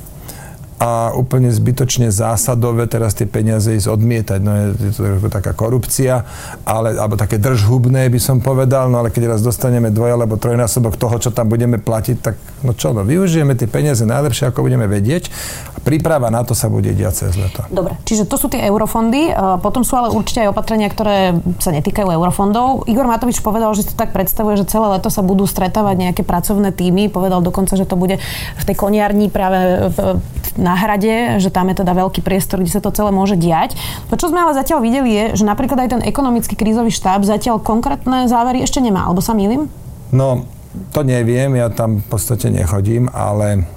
a 0.75 1.15
úplne 1.15 1.47
zbytočne 1.55 2.11
zásadové 2.11 2.83
teraz 2.91 3.15
tie 3.15 3.23
peniaze 3.23 3.71
ísť 3.71 3.87
odmietať. 3.87 4.39
No 4.43 4.51
je, 4.51 4.67
to 4.91 5.31
taká 5.31 5.55
korupcia, 5.55 6.27
ale, 6.67 6.99
alebo 6.99 7.15
také 7.15 7.39
držhubné 7.39 8.11
by 8.11 8.19
som 8.19 8.43
povedal, 8.43 8.91
no 8.91 8.99
ale 8.99 9.07
keď 9.07 9.35
raz 9.35 9.39
dostaneme 9.39 9.87
dvoj 9.87 10.19
alebo 10.19 10.35
trojnásobok 10.35 10.99
toho, 10.99 11.15
čo 11.15 11.31
tam 11.31 11.47
budeme 11.47 11.79
platiť, 11.79 12.17
tak 12.19 12.35
no 12.67 12.75
čo, 12.75 12.91
no 12.91 13.07
využijeme 13.07 13.55
tie 13.55 13.71
peniaze 13.71 14.03
najlepšie, 14.03 14.51
ako 14.51 14.67
budeme 14.67 14.83
vedieť 14.83 15.31
a 15.75 15.79
príprava 15.79 16.27
na 16.27 16.43
to 16.43 16.51
sa 16.51 16.67
bude 16.67 16.91
diať 16.91 17.23
cez 17.23 17.39
leto. 17.39 17.63
Dobre, 17.71 17.95
čiže 18.03 18.27
to 18.27 18.35
sú 18.35 18.51
tie 18.51 18.67
eurofondy, 18.67 19.31
potom 19.63 19.87
sú 19.87 19.95
ale 19.95 20.11
určite 20.11 20.43
aj 20.43 20.51
opatrenia, 20.51 20.91
ktoré 20.91 21.39
sa 21.63 21.71
netýkajú 21.71 22.11
eurofondov. 22.11 22.83
Igor 22.91 23.07
Matovič 23.07 23.39
povedal, 23.39 23.71
že 23.79 23.87
si 23.87 23.95
to 23.95 23.97
tak 23.97 24.11
predstavuje, 24.11 24.59
že 24.59 24.67
celé 24.67 24.91
leto 24.91 25.07
sa 25.07 25.23
budú 25.23 25.47
stretávať 25.47 25.95
nejaké 26.11 26.21
pracovné 26.27 26.75
týmy, 26.75 27.07
povedal 27.07 27.39
dokonca, 27.39 27.79
že 27.79 27.87
to 27.87 27.95
bude 27.95 28.19
v 28.59 28.63
tej 28.67 28.75
koniarni 28.75 29.31
práve 29.31 29.87
v, 29.95 30.19
na 30.65 30.73
hrade, 30.73 31.37
že 31.37 31.53
tam 31.53 31.69
je 31.69 31.85
teda 31.85 31.93
veľký 31.93 32.25
priestor, 32.25 32.57
kde 32.57 32.73
sa 32.73 32.81
to 32.81 32.89
celé 32.89 33.13
môže 33.13 33.37
diať. 33.37 33.77
To, 34.09 34.17
čo 34.17 34.33
sme 34.33 34.41
ale 34.41 34.57
zatiaľ 34.57 34.81
videli, 34.81 35.13
je, 35.13 35.25
že 35.37 35.45
napríklad 35.45 35.85
aj 35.85 35.89
ten 35.93 36.01
ekonomický 36.01 36.57
krízový 36.57 36.89
štáb 36.89 37.21
zatiaľ 37.21 37.61
konkrétne 37.61 38.25
závery 38.25 38.65
ešte 38.65 38.81
nemá, 38.81 39.05
alebo 39.05 39.21
sa 39.21 39.37
mýlim? 39.37 39.69
No, 40.09 40.49
to 40.89 41.05
neviem, 41.05 41.53
ja 41.53 41.69
tam 41.69 42.01
v 42.01 42.05
podstate 42.09 42.49
nechodím, 42.49 43.05
ale 43.13 43.69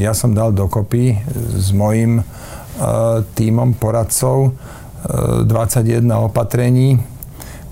ja 0.00 0.16
som 0.16 0.32
dal 0.32 0.56
dokopy 0.56 1.20
s 1.60 1.76
mojim 1.76 2.22
uh, 2.22 3.20
tímom 3.36 3.76
poradcov 3.76 4.48
e, 4.48 5.44
21 5.44 6.08
opatrení, 6.30 7.02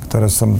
ktoré 0.08 0.28
som 0.32 0.56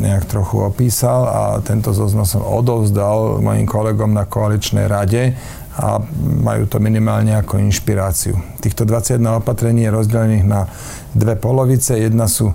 nejak 0.00 0.28
trochu 0.28 0.60
opísal 0.60 1.24
a 1.24 1.42
tento 1.64 1.96
zoznam 1.96 2.28
som 2.28 2.44
odovzdal 2.44 3.40
mojim 3.40 3.64
kolegom 3.64 4.12
na 4.12 4.28
koaličnej 4.28 4.84
rade 4.84 5.32
a 5.74 5.98
majú 6.42 6.70
to 6.70 6.78
minimálne 6.78 7.34
ako 7.34 7.58
inšpiráciu. 7.58 8.38
Týchto 8.62 8.86
21 8.86 9.42
opatrení 9.42 9.82
je 9.86 9.90
rozdelených 9.90 10.46
na 10.46 10.70
dve 11.10 11.34
polovice. 11.34 11.98
Jedna 11.98 12.30
sú 12.30 12.54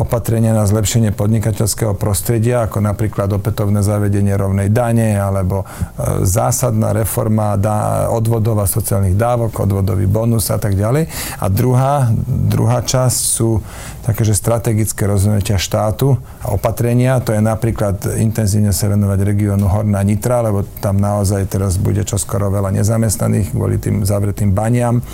opatrenia 0.00 0.56
na 0.56 0.64
zlepšenie 0.64 1.12
podnikateľského 1.12 1.92
prostredia, 1.92 2.64
ako 2.64 2.80
napríklad 2.80 3.28
opätovné 3.36 3.84
zavedenie 3.84 4.32
rovnej 4.32 4.72
dane 4.72 5.20
alebo 5.20 5.62
e, 5.62 6.24
zásadná 6.24 6.96
reforma 6.96 7.60
odvodov 8.08 8.64
a 8.64 8.66
sociálnych 8.66 9.14
dávok, 9.14 9.68
odvodový 9.68 10.08
bonus 10.08 10.48
a 10.48 10.56
tak 10.56 10.72
ďalej. 10.72 11.04
A 11.36 11.46
druhá, 11.52 12.08
druhá 12.26 12.80
časť 12.80 13.20
sú 13.20 13.60
také, 14.00 14.24
že 14.24 14.32
strategické 14.32 15.04
rozvinutia 15.04 15.60
štátu 15.60 16.16
a 16.40 16.56
opatrenia, 16.56 17.20
to 17.20 17.36
je 17.36 17.42
napríklad 17.44 18.00
intenzívne 18.16 18.72
sa 18.72 18.88
venovať 18.88 19.20
regiónu 19.20 19.68
Horná 19.68 20.00
Nitra, 20.00 20.40
lebo 20.40 20.64
tam 20.80 20.96
naozaj 20.96 21.44
teraz 21.52 21.76
bude 21.76 22.00
čoskoro 22.08 22.48
veľa 22.48 22.72
nezamestnaných 22.72 23.52
kvôli 23.52 23.76
tým 23.76 24.02
zavretým 24.08 24.56
baniam, 24.56 25.04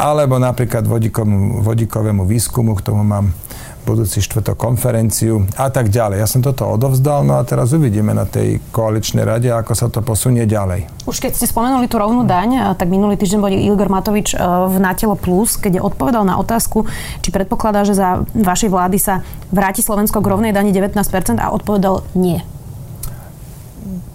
alebo 0.00 0.40
napríklad 0.40 0.88
vodíkovému, 0.88 1.60
vodíkovému 1.60 2.24
výskumu, 2.24 2.72
k 2.80 2.88
tomu 2.88 3.04
mám 3.04 3.36
budúci 3.82 4.22
štvrtok 4.22 4.54
konferenciu 4.54 5.42
a 5.58 5.68
tak 5.68 5.90
ďalej. 5.90 6.22
Ja 6.22 6.28
som 6.30 6.40
toto 6.40 6.66
odovzdal, 6.70 7.26
no 7.26 7.38
a 7.38 7.42
teraz 7.42 7.74
uvidíme 7.74 8.14
na 8.14 8.22
tej 8.22 8.62
koaličnej 8.70 9.26
rade, 9.26 9.50
ako 9.50 9.72
sa 9.74 9.90
to 9.90 10.00
posunie 10.00 10.46
ďalej. 10.46 10.86
Už 11.04 11.18
keď 11.18 11.34
ste 11.34 11.50
spomenuli 11.50 11.90
tú 11.90 11.98
rovnú 11.98 12.22
daň, 12.22 12.78
tak 12.78 12.86
minulý 12.86 13.18
týždeň 13.18 13.38
bol 13.42 13.50
Igor 13.50 13.90
Matovič 13.90 14.34
e, 14.34 14.38
v 14.42 14.76
Natelo 14.78 15.18
Plus, 15.18 15.58
keď 15.58 15.82
odpovedal 15.82 16.22
na 16.22 16.38
otázku, 16.38 16.86
či 17.20 17.34
predpokladá, 17.34 17.82
že 17.82 17.98
za 17.98 18.22
vašej 18.32 18.70
vlády 18.70 18.98
sa 19.02 19.26
vráti 19.50 19.82
Slovensko 19.82 20.22
k 20.22 20.30
rovnej 20.30 20.54
dani 20.54 20.70
19% 20.70 20.94
a 21.42 21.50
odpovedal 21.50 22.06
nie. 22.14 22.38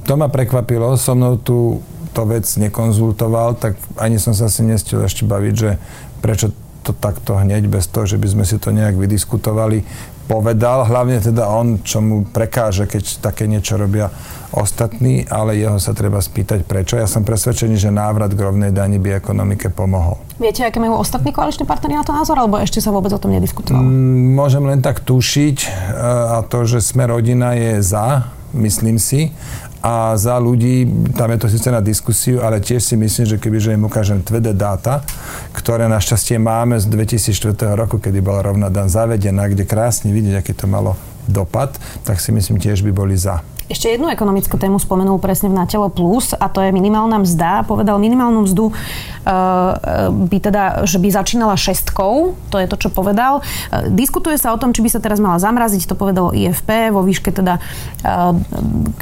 To 0.07 0.15
ma 0.15 0.31
prekvapilo, 0.31 0.95
so 0.95 1.12
mnou 1.12 1.36
tu 1.36 1.83
to 2.15 2.24
vec 2.25 2.47
nekonzultoval, 2.47 3.59
tak 3.59 3.75
ani 4.00 4.17
som 4.17 4.31
sa 4.31 4.47
si 4.47 4.63
nestil 4.63 5.03
ešte 5.03 5.27
baviť, 5.27 5.53
že 5.53 5.77
prečo 6.24 6.50
to 6.88 6.96
takto 6.96 7.36
hneď, 7.36 7.67
bez 7.67 7.91
toho, 7.91 8.08
že 8.08 8.15
by 8.15 8.27
sme 8.32 8.46
si 8.48 8.56
to 8.56 8.72
nejak 8.72 8.96
vydiskutovali, 8.96 9.84
povedal. 10.27 10.88
Hlavne 10.88 11.20
teda 11.24 11.48
on, 11.48 11.84
čo 11.84 12.03
mu 12.03 12.24
prekáže, 12.27 12.88
keď 12.88 13.24
také 13.24 13.48
niečo 13.48 13.79
robia 13.79 14.12
ostatní, 14.51 15.27
ale 15.27 15.60
jeho 15.60 15.79
sa 15.79 15.91
treba 15.91 16.24
spýtať 16.24 16.63
prečo. 16.63 16.96
Ja 16.96 17.08
som 17.08 17.27
presvedčený, 17.27 17.75
že 17.79 17.91
návrat 17.91 18.32
k 18.32 18.39
rovnej 18.39 18.72
dani 18.72 19.00
by 19.00 19.20
ekonomike 19.20 19.72
pomohol. 19.72 20.20
Viete, 20.39 20.63
aké 20.63 20.79
majú 20.79 21.00
ostatní 21.00 21.36
koaliční 21.36 21.67
partnery 21.67 22.00
na 22.00 22.06
to 22.08 22.15
názor, 22.15 22.39
alebo 22.39 22.60
ešte 22.60 22.79
sa 22.79 22.94
vôbec 22.96 23.12
o 23.12 23.20
tom 23.20 23.36
nediskutovalo? 23.36 23.84
Mm, 23.84 24.38
môžem 24.38 24.63
len 24.63 24.79
tak 24.79 25.03
tušiť 25.03 25.58
e, 25.65 25.67
a 26.32 26.38
to, 26.48 26.63
že 26.63 26.79
sme 26.79 27.10
rodina 27.12 27.58
je 27.58 27.84
za, 27.84 28.32
myslím 28.56 29.01
si, 29.01 29.36
a 29.88 30.20
za 30.20 30.36
ľudí, 30.36 30.84
tam 31.15 31.32
je 31.32 31.39
to 31.39 31.48
síce 31.48 31.72
na 31.72 31.79
diskusiu, 31.79 32.44
ale 32.44 32.60
tiež 32.60 32.84
si 32.84 33.00
myslím, 33.00 33.24
že 33.24 33.39
kebyže 33.39 33.72
im 33.72 33.88
ukážem 33.88 34.20
tvrdé 34.20 34.51
dáta, 34.51 35.00
ktoré 35.56 35.88
našťastie 35.88 36.36
máme 36.44 36.75
z 36.75 36.91
2004 36.91 37.56
roku, 37.79 37.96
kedy 37.96 38.20
bola 38.20 38.44
rovná 38.44 38.67
dan 38.67 38.91
zavedená, 38.91 39.48
kde 39.48 39.63
krásne 39.63 40.12
vidieť, 40.12 40.44
aký 40.44 40.51
to 40.51 40.67
malo 40.67 41.00
dopad, 41.24 41.79
tak 42.03 42.20
si 42.20 42.36
myslím 42.36 42.60
tiež 42.60 42.84
by 42.84 42.91
boli 42.91 43.15
za. 43.15 43.39
Ešte 43.67 43.91
jednu 43.91 44.08
ekonomickú 44.08 44.56
tému 44.56 44.79
spomenul 44.79 45.20
presne 45.20 45.51
v 45.51 45.60
Natelo 45.60 45.91
Plus 45.91 46.32
a 46.32 46.48
to 46.48 46.63
je 46.63 46.72
minimálna 46.72 47.20
mzda. 47.20 47.67
Povedal, 47.67 48.00
minimálnu 48.00 48.48
mzdu 48.48 48.72
by 50.07 50.38
teda, 50.39 50.88
že 50.88 50.98
by 50.98 51.07
začínala 51.12 51.60
šestkou, 51.60 52.39
to 52.50 52.57
je 52.57 52.67
to, 52.67 52.77
čo 52.79 52.89
povedal. 52.89 53.43
Uh, 53.43 53.91
diskutuje 53.91 54.39
sa 54.39 54.55
o 54.55 54.57
tom, 54.60 54.72
či 54.72 54.79
by 54.79 54.89
sa 54.89 55.00
teraz 55.03 55.19
mala 55.19 55.38
zamraziť, 55.38 55.84
to 55.88 56.00
povedalo 56.00 56.31
IFP 56.31 56.91
vo 56.96 57.03
výške 57.03 57.36
teda, 57.36 57.60
uh, 57.60 58.34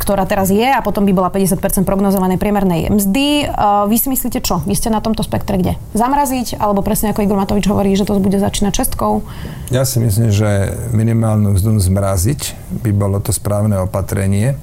ktorá 0.02 0.26
teraz 0.26 0.50
je 0.50 0.66
a 0.66 0.82
potom 0.82 1.06
by 1.06 1.14
bola 1.14 1.30
50% 1.30 1.86
prognozovanej 1.86 2.42
priemernej 2.42 2.90
mzdy. 2.90 3.50
Uh, 3.50 3.86
vy 3.86 3.96
si 4.02 4.08
myslíte 4.10 4.42
čo? 4.42 4.66
Vy 4.66 4.74
ste 4.74 4.90
na 4.90 5.00
tomto 5.00 5.22
spektre 5.22 5.62
kde? 5.62 5.78
Zamraziť 5.94 6.58
alebo 6.58 6.82
presne 6.82 7.14
ako 7.14 7.22
Igor 7.22 7.38
Matovič 7.38 7.66
hovorí, 7.70 7.94
že 7.94 8.08
to 8.08 8.18
bude 8.18 8.38
začínať 8.38 8.74
šestkou? 8.86 9.22
Ja 9.70 9.86
si 9.86 10.02
myslím, 10.02 10.34
že 10.34 10.74
minimálnu 10.94 11.58
mzdu 11.58 11.78
zmraziť 11.78 12.58
by 12.86 12.92
bolo 12.94 13.18
to 13.22 13.34
správne 13.34 13.82
opatrenie 13.82 14.58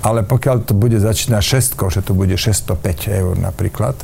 ale 0.00 0.24
pokiaľ 0.24 0.64
to 0.64 0.72
bude 0.72 0.96
začínať 0.96 1.42
šestkou, 1.44 1.92
že 1.92 2.00
to 2.00 2.16
bude 2.16 2.32
605 2.32 3.08
eur 3.12 3.34
napríklad, 3.36 3.96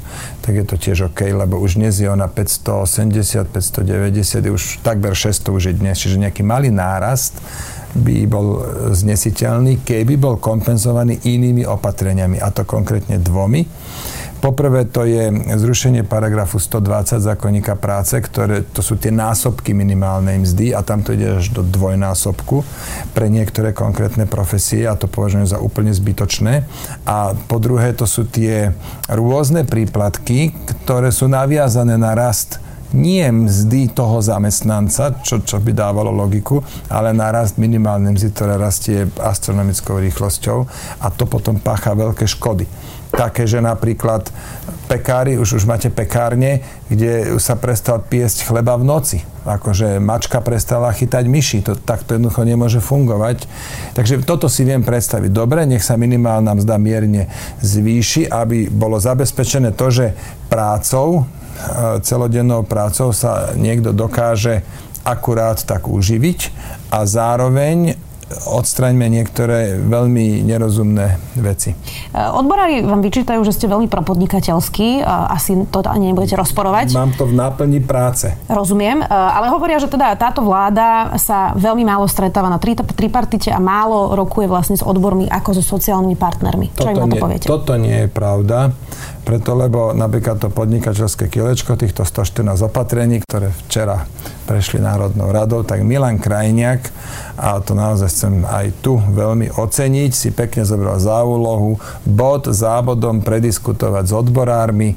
tak 0.44 0.52
je 0.52 0.64
to 0.68 0.76
tiež 0.76 1.12
OK, 1.12 1.24
lebo 1.32 1.56
už 1.56 1.80
dnes 1.80 1.96
je 1.96 2.08
ona 2.08 2.28
580, 2.28 3.48
590, 3.48 4.44
je 4.44 4.52
už 4.52 4.64
takmer 4.84 5.16
600 5.16 5.56
už 5.56 5.62
je 5.72 5.74
dnes, 5.74 5.96
čiže 5.96 6.20
nejaký 6.20 6.44
malý 6.44 6.68
nárast 6.68 7.40
by 7.96 8.28
bol 8.28 8.60
znesiteľný, 8.92 9.80
keby 9.80 10.20
bol 10.20 10.36
kompenzovaný 10.36 11.16
inými 11.24 11.64
opatreniami, 11.64 12.36
a 12.36 12.52
to 12.52 12.68
konkrétne 12.68 13.16
dvomi. 13.16 13.64
Poprvé 14.37 14.85
to 14.85 15.09
je 15.09 15.33
zrušenie 15.57 16.05
paragrafu 16.05 16.61
120 16.61 17.19
zákonníka 17.25 17.73
práce, 17.81 18.21
ktoré 18.21 18.62
to 18.62 18.85
sú 18.85 19.00
tie 19.00 19.09
násobky 19.09 19.73
minimálnej 19.73 20.37
mzdy 20.45 20.76
a 20.76 20.85
tam 20.85 21.00
to 21.00 21.16
ide 21.16 21.40
až 21.40 21.57
do 21.57 21.64
dvojnásobku 21.64 22.61
pre 23.16 23.33
niektoré 23.33 23.73
konkrétne 23.73 24.28
profesie 24.28 24.85
a 24.85 24.95
to 24.95 25.09
považujem 25.09 25.49
za 25.49 25.59
úplne 25.59 25.90
zbytočné. 25.90 26.69
A 27.09 27.33
po 27.49 27.57
druhé 27.57 27.97
to 27.97 28.05
sú 28.05 28.28
tie 28.28 28.76
rôzne 29.09 29.64
príplatky, 29.64 30.52
ktoré 30.85 31.09
sú 31.09 31.33
naviazané 31.33 31.97
na 31.97 32.12
rast 32.12 32.61
nie 32.95 33.26
mzdy 33.33 33.90
toho 33.90 34.23
zamestnanca, 34.23 35.21
čo, 35.21 35.43
čo 35.43 35.59
by 35.59 35.75
dávalo 35.75 36.14
logiku, 36.14 36.62
ale 36.87 37.11
narast 37.11 37.59
minimálnej 37.59 38.14
mzdy, 38.14 38.28
ktorá 38.31 38.55
rastie 38.57 39.11
astronomickou 39.19 39.99
rýchlosťou 39.99 40.59
a 41.02 41.07
to 41.11 41.26
potom 41.26 41.59
pácha 41.59 41.93
veľké 41.93 42.25
škody. 42.25 42.64
Také, 43.16 43.49
že 43.49 43.64
napríklad 43.64 44.28
pekári, 44.87 45.40
už, 45.40 45.56
už 45.56 45.64
máte 45.64 45.88
pekárne, 45.88 46.61
kde 46.92 47.40
sa 47.40 47.56
prestal 47.56 48.04
piesť 48.04 48.44
chleba 48.44 48.76
v 48.76 48.85
noci. 48.85 49.18
Akože 49.49 49.99
mačka 49.99 50.44
prestala 50.44 50.92
chytať 50.92 51.25
myši. 51.25 51.58
To 51.66 51.73
takto 51.75 52.14
jednoducho 52.14 52.44
nemôže 52.44 52.78
fungovať. 52.85 53.49
Takže 53.96 54.20
toto 54.23 54.46
si 54.52 54.68
viem 54.68 54.85
predstaviť. 54.85 55.32
Dobre, 55.32 55.64
nech 55.64 55.82
sa 55.82 55.96
minimálna 55.96 56.54
mzda 56.54 56.76
mierne 56.76 57.32
zvýši, 57.64 58.28
aby 58.28 58.68
bolo 58.68 59.00
zabezpečené 59.00 59.73
to, 59.73 59.88
že 59.88 60.06
prácou 60.52 61.25
celodennou 62.04 62.68
prácou 62.68 63.16
sa 63.16 63.56
niekto 63.56 63.96
dokáže 63.96 64.61
akurát 65.06 65.62
tak 65.62 65.87
uživiť 65.87 66.50
a 66.90 67.06
zároveň 67.06 67.94
odstraňme 68.26 69.06
niektoré 69.06 69.78
veľmi 69.78 70.42
nerozumné 70.42 71.14
veci. 71.38 71.71
E, 71.71 72.18
odborári 72.18 72.83
vám 72.83 72.99
vyčítajú, 72.99 73.38
že 73.47 73.54
ste 73.54 73.71
veľmi 73.71 73.87
propodnikateľskí. 73.87 75.06
Asi 75.06 75.54
to 75.71 75.87
ani 75.87 76.11
nebudete 76.11 76.35
rozporovať. 76.35 76.99
Mám 76.99 77.14
to 77.14 77.30
v 77.30 77.35
náplni 77.38 77.78
práce. 77.78 78.35
Rozumiem, 78.50 79.02
e, 79.02 79.06
ale 79.06 79.47
hovoria, 79.54 79.78
že 79.78 79.87
teda 79.87 80.18
táto 80.18 80.42
vláda 80.42 81.14
sa 81.23 81.54
veľmi 81.54 81.87
málo 81.87 82.11
stretáva 82.11 82.50
na 82.50 82.59
tripartite 82.59 83.54
a 83.54 83.62
málo 83.62 84.18
rokuje 84.18 84.50
vlastne 84.50 84.75
s 84.75 84.83
odbormi 84.83 85.30
ako 85.30 85.62
so 85.62 85.62
sociálnymi 85.62 86.18
partnermi. 86.18 86.66
Čo 86.75 86.83
toto 86.83 86.90
im 86.90 86.99
na 86.99 87.06
to 87.06 87.16
nie, 87.16 87.23
poviete? 87.23 87.47
Toto 87.47 87.73
nie 87.78 87.97
je 88.06 88.09
pravda. 88.11 88.75
Preto, 89.26 89.59
lebo 89.59 89.90
napríklad 89.90 90.38
to 90.38 90.54
podnikateľské 90.54 91.26
kilečko, 91.26 91.75
týchto 91.75 92.06
114 92.06 92.62
opatrení, 92.62 93.18
ktoré 93.26 93.50
včera 93.66 94.06
prešli 94.47 94.78
Národnou 94.78 95.35
radou, 95.35 95.66
tak 95.66 95.83
Milan 95.83 96.23
Krajniak, 96.23 96.95
a 97.35 97.59
to 97.59 97.75
naozaj 97.75 98.06
chcem 98.06 98.47
aj 98.47 98.71
tu 98.87 98.95
veľmi 98.95 99.50
oceniť, 99.50 100.11
si 100.14 100.30
pekne 100.30 100.62
zobral 100.62 101.02
za 101.02 101.26
úlohu 101.26 101.75
bod 102.06 102.47
za 102.47 102.78
bodom 102.87 103.18
prediskutovať 103.18 104.04
s 104.06 104.12
odborármi, 104.14 104.95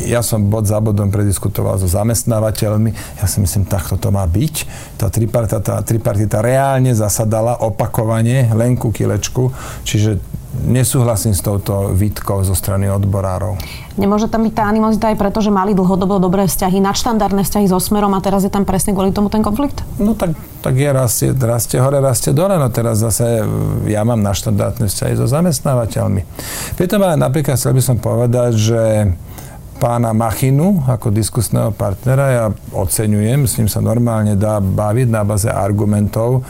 ja 0.00 0.20
som 0.24 0.48
bod 0.48 0.68
za 0.68 0.80
bodom 0.80 1.12
prediskutoval 1.12 1.76
so 1.76 1.84
zamestnávateľmi. 1.84 3.20
Ja 3.20 3.28
si 3.28 3.44
myslím, 3.44 3.68
takto 3.68 4.00
to 4.00 4.08
má 4.08 4.24
byť. 4.24 4.54
Tá 4.96 5.12
tripartita, 5.12 5.84
tripartita 5.84 6.40
reálne 6.40 6.96
zasadala 6.96 7.60
opakovane 7.60 8.50
len 8.56 8.74
ku 8.80 8.88
kilečku, 8.88 9.52
čiže 9.84 10.16
nesúhlasím 10.52 11.32
s 11.32 11.40
touto 11.40 11.96
výtkou 11.96 12.44
zo 12.44 12.52
strany 12.52 12.92
odborárov. 12.92 13.56
Nemôže 13.96 14.28
tam 14.28 14.44
byť 14.44 14.52
tá 14.52 14.64
animozita 14.68 15.12
aj 15.12 15.16
preto, 15.20 15.40
že 15.40 15.52
mali 15.52 15.72
dlhodobo 15.72 16.20
dobré 16.20 16.48
vzťahy, 16.48 16.80
nadštandardné 16.80 17.44
vzťahy 17.44 17.66
so 17.68 17.80
Smerom 17.80 18.12
a 18.16 18.20
teraz 18.20 18.44
je 18.44 18.52
tam 18.52 18.64
presne 18.68 18.92
kvôli 18.92 19.12
tomu 19.12 19.28
ten 19.28 19.40
konflikt? 19.44 19.84
No 19.96 20.16
tak, 20.16 20.36
tak 20.64 20.74
je 20.76 20.90
rastie, 20.92 21.28
rastie 21.32 21.80
hore, 21.80 22.00
rastie 22.00 22.32
dole. 22.36 22.56
No 22.56 22.68
teraz 22.68 23.00
zase 23.00 23.44
ja 23.88 24.04
mám 24.04 24.20
nadštandardné 24.20 24.88
vzťahy 24.88 25.16
so 25.16 25.24
zamestnávateľmi. 25.28 26.22
Preto 26.76 26.96
ma 27.00 27.16
napríklad 27.16 27.56
chcel 27.56 27.76
by 27.76 27.82
som 27.84 27.96
povedať, 28.00 28.52
že 28.56 28.80
pána 29.82 30.14
Machinu 30.14 30.86
ako 30.86 31.10
diskusného 31.10 31.74
partnera 31.74 32.26
ja 32.30 32.44
oceňujem, 32.70 33.50
s 33.50 33.58
ním 33.58 33.66
sa 33.66 33.82
normálne 33.82 34.38
dá 34.38 34.62
baviť 34.62 35.10
na 35.10 35.26
baze 35.26 35.50
argumentov. 35.50 36.46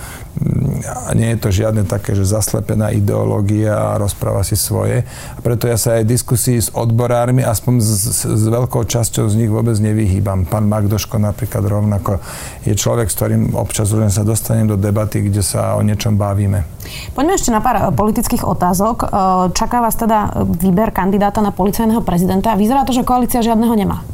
A 0.82 1.16
nie 1.16 1.32
je 1.32 1.38
to 1.40 1.48
žiadne 1.48 1.88
také, 1.88 2.12
že 2.12 2.28
zaslepená 2.28 2.92
ideológia 2.92 3.72
a 3.72 3.96
rozpráva 3.96 4.44
si 4.44 4.58
svoje. 4.58 5.08
A 5.32 5.38
preto 5.40 5.64
ja 5.64 5.80
sa 5.80 5.96
aj 5.96 6.08
diskusii 6.08 6.58
s 6.60 6.68
odborármi, 6.74 7.40
aspoň 7.40 7.74
s, 7.80 8.26
s 8.28 8.44
veľkou 8.50 8.84
časťou 8.84 9.30
z 9.30 9.38
nich 9.40 9.48
vôbec 9.52 9.78
nevyhýbam. 9.80 10.44
Pán 10.44 10.68
Magdoško 10.68 11.16
napríklad 11.16 11.64
rovnako 11.64 12.20
je 12.68 12.74
človek, 12.76 13.08
s 13.08 13.16
ktorým 13.16 13.56
občas 13.56 13.88
len 13.94 14.12
sa 14.12 14.26
dostanem 14.26 14.68
do 14.68 14.76
debaty, 14.76 15.24
kde 15.24 15.40
sa 15.40 15.78
o 15.78 15.80
niečom 15.80 16.18
bavíme. 16.18 16.71
Poďme 17.12 17.36
ešte 17.36 17.54
na 17.54 17.60
pár 17.60 17.76
eh, 17.78 17.82
politických 17.92 18.44
otázok. 18.46 18.96
Eh, 19.02 19.08
čaká 19.54 19.82
vás 19.82 19.94
teda 19.94 20.46
výber 20.58 20.90
kandidáta 20.90 21.40
na 21.40 21.54
policajného 21.54 22.02
prezidenta. 22.04 22.58
Vyzerá 22.58 22.86
to, 22.86 22.94
že 22.94 23.06
koalícia 23.06 23.44
žiadneho 23.44 23.74
nemá. 23.74 24.04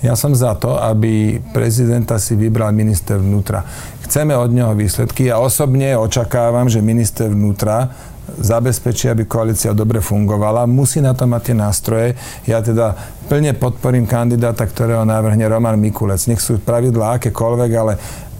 Ja 0.00 0.16
som 0.16 0.32
za 0.32 0.56
to, 0.56 0.80
aby 0.80 1.44
prezidenta 1.52 2.16
si 2.16 2.32
vybral 2.32 2.72
minister 2.72 3.20
vnútra. 3.20 3.60
Chceme 4.08 4.32
od 4.32 4.48
neho 4.48 4.72
výsledky. 4.72 5.28
Ja 5.28 5.36
osobne 5.36 5.92
očakávam, 5.92 6.72
že 6.72 6.80
minister 6.80 7.28
vnútra 7.28 7.92
zabezpečí, 8.40 9.12
aby 9.12 9.28
koalícia 9.28 9.76
dobre 9.76 10.00
fungovala. 10.00 10.64
Musí 10.64 11.04
na 11.04 11.12
to 11.12 11.28
mať 11.28 11.52
tie 11.52 11.56
nástroje. 11.56 12.08
Ja 12.48 12.64
teda 12.64 12.96
plne 13.28 13.52
podporím 13.52 14.08
kandidáta, 14.08 14.64
ktorého 14.64 15.04
navrhne 15.04 15.44
Roman 15.44 15.76
Mikulec. 15.76 16.24
Nech 16.32 16.40
sú 16.40 16.56
pravidlá 16.62 17.20
akékoľvek, 17.20 17.70
ale 17.76 17.92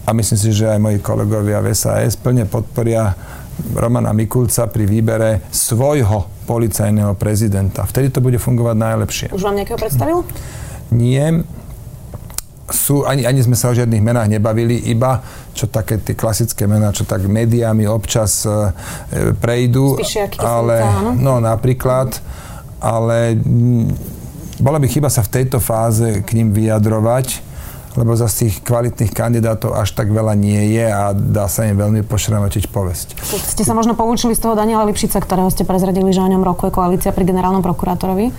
a 0.08 0.16
myslím 0.16 0.38
si, 0.40 0.50
že 0.56 0.64
aj 0.64 0.80
moji 0.80 0.98
kolegovia 1.04 1.60
v 1.60 1.76
SAS 1.76 2.16
plne 2.16 2.48
podporia 2.48 3.12
Romana 3.74 4.10
Mikulca 4.16 4.66
pri 4.66 4.88
výbere 4.88 5.46
svojho 5.52 6.26
policajného 6.48 7.14
prezidenta. 7.14 7.86
Vtedy 7.86 8.10
to 8.10 8.18
bude 8.24 8.40
fungovať 8.40 8.76
najlepšie. 8.76 9.26
Už 9.30 9.44
vám 9.46 9.60
nejakého 9.60 9.78
predstavil? 9.78 10.26
Nie. 10.90 11.44
Sú, 12.70 13.02
ani, 13.02 13.26
ani 13.26 13.42
sme 13.42 13.58
sa 13.58 13.70
o 13.70 13.74
žiadnych 13.74 13.98
menách 13.98 14.30
nebavili, 14.30 14.78
iba 14.90 15.22
čo 15.54 15.66
také 15.66 15.98
tie 15.98 16.14
klasické 16.14 16.70
mená, 16.70 16.94
čo 16.94 17.02
tak 17.02 17.26
médiami 17.26 17.86
občas 17.90 18.46
e, 18.46 18.70
prejdú. 19.42 19.98
ale, 20.38 20.86
no 21.18 21.42
napríklad, 21.42 22.14
ale 22.78 23.34
m, 23.42 23.90
bola 24.62 24.78
by 24.78 24.86
chyba 24.86 25.10
sa 25.10 25.26
v 25.26 25.42
tejto 25.42 25.58
fáze 25.58 26.22
k 26.22 26.30
ním 26.38 26.54
vyjadrovať 26.54 27.49
lebo 27.98 28.14
za 28.14 28.30
tých 28.30 28.62
kvalitných 28.62 29.10
kandidátov 29.10 29.74
až 29.74 29.94
tak 29.98 30.14
veľa 30.14 30.38
nie 30.38 30.78
je 30.78 30.86
a 30.86 31.10
dá 31.10 31.50
sa 31.50 31.66
im 31.66 31.74
veľmi 31.74 32.06
pošramotiť 32.06 32.70
povesť. 32.70 33.18
Ste 33.24 33.66
sa 33.66 33.74
možno 33.74 33.98
poučili 33.98 34.36
z 34.36 34.46
toho 34.46 34.54
Daniela 34.54 34.86
Lipšica, 34.86 35.18
ktorého 35.18 35.50
ste 35.50 35.66
prezradili, 35.66 36.14
že 36.14 36.22
o 36.22 36.30
ňom 36.30 36.46
rokuje 36.46 36.70
koalícia 36.70 37.10
pri 37.10 37.26
generálnom 37.26 37.62
prokurátorovi? 37.64 38.30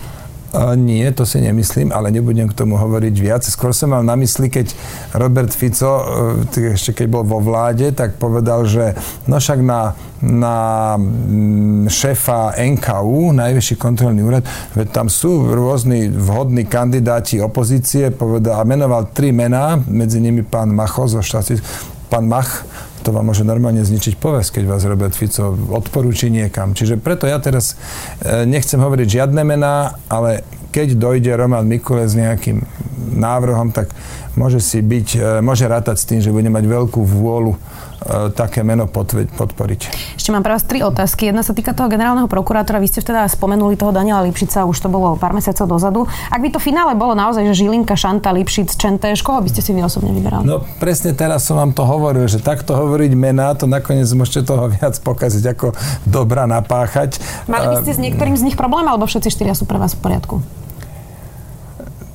Nie, 0.76 1.16
to 1.16 1.24
si 1.24 1.40
nemyslím, 1.40 1.96
ale 1.96 2.12
nebudem 2.12 2.44
k 2.52 2.58
tomu 2.58 2.76
hovoriť 2.76 3.16
viac. 3.16 3.44
Skôr 3.48 3.72
som 3.72 3.96
mal 3.96 4.04
na 4.04 4.20
mysli, 4.20 4.52
keď 4.52 4.76
Robert 5.16 5.56
Fico, 5.56 6.04
e, 6.52 6.76
ešte 6.76 6.92
keď 6.92 7.08
bol 7.08 7.24
vo 7.24 7.40
vláde, 7.40 7.96
tak 7.96 8.20
povedal, 8.20 8.68
že 8.68 8.92
no 9.32 9.40
však 9.40 9.64
na, 9.64 9.96
na 10.20 10.56
mm, 11.00 11.88
šéfa 11.88 12.60
NKU, 12.60 13.32
Najvyšší 13.32 13.76
kontrolný 13.80 14.28
úrad, 14.28 14.44
veď 14.76 14.92
tam 14.92 15.08
sú 15.08 15.56
rôzni 15.56 16.12
vhodní 16.12 16.68
kandidáti 16.68 17.40
opozície, 17.40 18.12
povedal, 18.12 18.60
a 18.60 18.68
menoval 18.68 19.08
tri 19.16 19.32
mená, 19.32 19.80
medzi 19.88 20.20
nimi 20.20 20.44
pán 20.44 20.76
Macho 20.76 21.08
zo 21.08 21.24
štáty, 21.24 21.64
pán 22.12 22.28
Mach, 22.28 22.68
to 23.02 23.10
vám 23.10 23.34
môže 23.34 23.42
normálne 23.42 23.82
zničiť 23.82 24.22
povesť, 24.22 24.62
keď 24.62 24.64
vás 24.70 24.86
Robert 24.86 25.18
Fico 25.18 25.58
odporúči 25.74 26.30
niekam. 26.30 26.78
Čiže 26.78 27.02
preto 27.02 27.26
ja 27.26 27.42
teraz 27.42 27.76
e, 28.22 28.46
nechcem 28.46 28.78
hovoriť 28.78 29.08
žiadne 29.10 29.42
mená, 29.42 29.98
ale 30.08 30.46
keď 30.72 30.96
dojde 30.96 31.36
Roman 31.36 31.68
Mikule 31.68 32.08
s 32.08 32.16
nejakým 32.16 32.64
návrhom, 33.02 33.74
tak 33.74 33.90
môže 34.38 34.62
si 34.62 34.80
byť, 34.80 35.08
e, 35.18 35.20
môže 35.44 35.66
rátať 35.66 35.98
s 35.98 36.08
tým, 36.08 36.20
že 36.22 36.34
bude 36.34 36.48
mať 36.48 36.66
veľkú 36.66 37.02
vôľu 37.02 37.54
E, 38.02 38.34
také 38.34 38.66
meno 38.66 38.90
podporiť. 38.90 39.94
Ešte 40.18 40.34
mám 40.34 40.42
pre 40.42 40.58
vás 40.58 40.66
tri 40.66 40.82
otázky. 40.82 41.30
Jedna 41.30 41.46
sa 41.46 41.54
týka 41.54 41.78
toho 41.78 41.86
generálneho 41.86 42.26
prokurátora. 42.26 42.82
Vy 42.82 42.90
ste 42.90 43.06
teda 43.06 43.30
spomenuli 43.30 43.78
toho 43.78 43.94
Daniela 43.94 44.26
Lipšica, 44.26 44.66
už 44.66 44.78
to 44.82 44.90
bolo 44.90 45.14
pár 45.22 45.38
mesiacov 45.38 45.70
dozadu. 45.70 46.02
Ak 46.34 46.42
by 46.42 46.50
to 46.50 46.58
finále 46.58 46.98
bolo 46.98 47.14
naozaj, 47.14 47.46
že 47.54 47.62
Žilinka, 47.62 47.94
Šanta, 47.94 48.34
Lipšic, 48.34 48.74
Čentéš, 48.74 49.22
koho 49.22 49.46
by 49.46 49.54
ste 49.54 49.62
si 49.62 49.70
vy 49.78 49.86
osobne 49.86 50.10
vyberali? 50.18 50.50
No 50.50 50.66
presne 50.82 51.14
teraz 51.14 51.46
som 51.46 51.62
vám 51.62 51.78
to 51.78 51.86
hovoril, 51.86 52.26
že 52.26 52.42
takto 52.42 52.74
hovoriť 52.74 53.14
mená, 53.14 53.54
to 53.54 53.70
nakoniec 53.70 54.10
môžete 54.18 54.50
toho 54.50 54.74
viac 54.74 54.98
pokaziť, 54.98 55.54
ako 55.54 55.78
dobra 56.02 56.50
napáchať. 56.50 57.22
Mali 57.46 57.70
by 57.70 57.86
ste 57.86 57.92
s 57.94 58.02
niektorým 58.02 58.34
z 58.34 58.50
nich 58.50 58.58
problém, 58.58 58.90
alebo 58.90 59.06
všetci 59.06 59.30
štyria 59.30 59.54
sú 59.54 59.70
pre 59.70 59.78
vás 59.78 59.94
v 59.94 60.02
poriadku? 60.02 60.42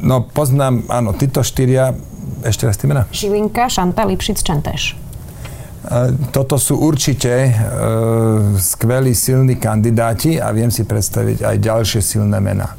No 0.01 0.25
poznám, 0.25 0.85
áno, 0.93 1.17
títo 1.17 1.41
štyria, 1.41 1.97
ešte 2.45 2.69
raz 2.69 2.77
tie 2.77 2.87
mená? 2.91 3.09
Žilinka, 3.11 3.69
Šanta, 3.73 4.05
Lipšic, 4.05 4.39
Čentéš. 4.45 5.07
Toto 6.35 6.59
sú 6.59 6.83
určite 6.83 7.31
e, 7.31 7.51
skvelí, 8.59 9.15
silní 9.15 9.55
kandidáti 9.55 10.35
a 10.43 10.51
viem 10.51 10.67
si 10.67 10.83
predstaviť 10.83 11.47
aj 11.47 11.57
ďalšie 11.63 12.01
silné 12.03 12.43
mená. 12.43 12.75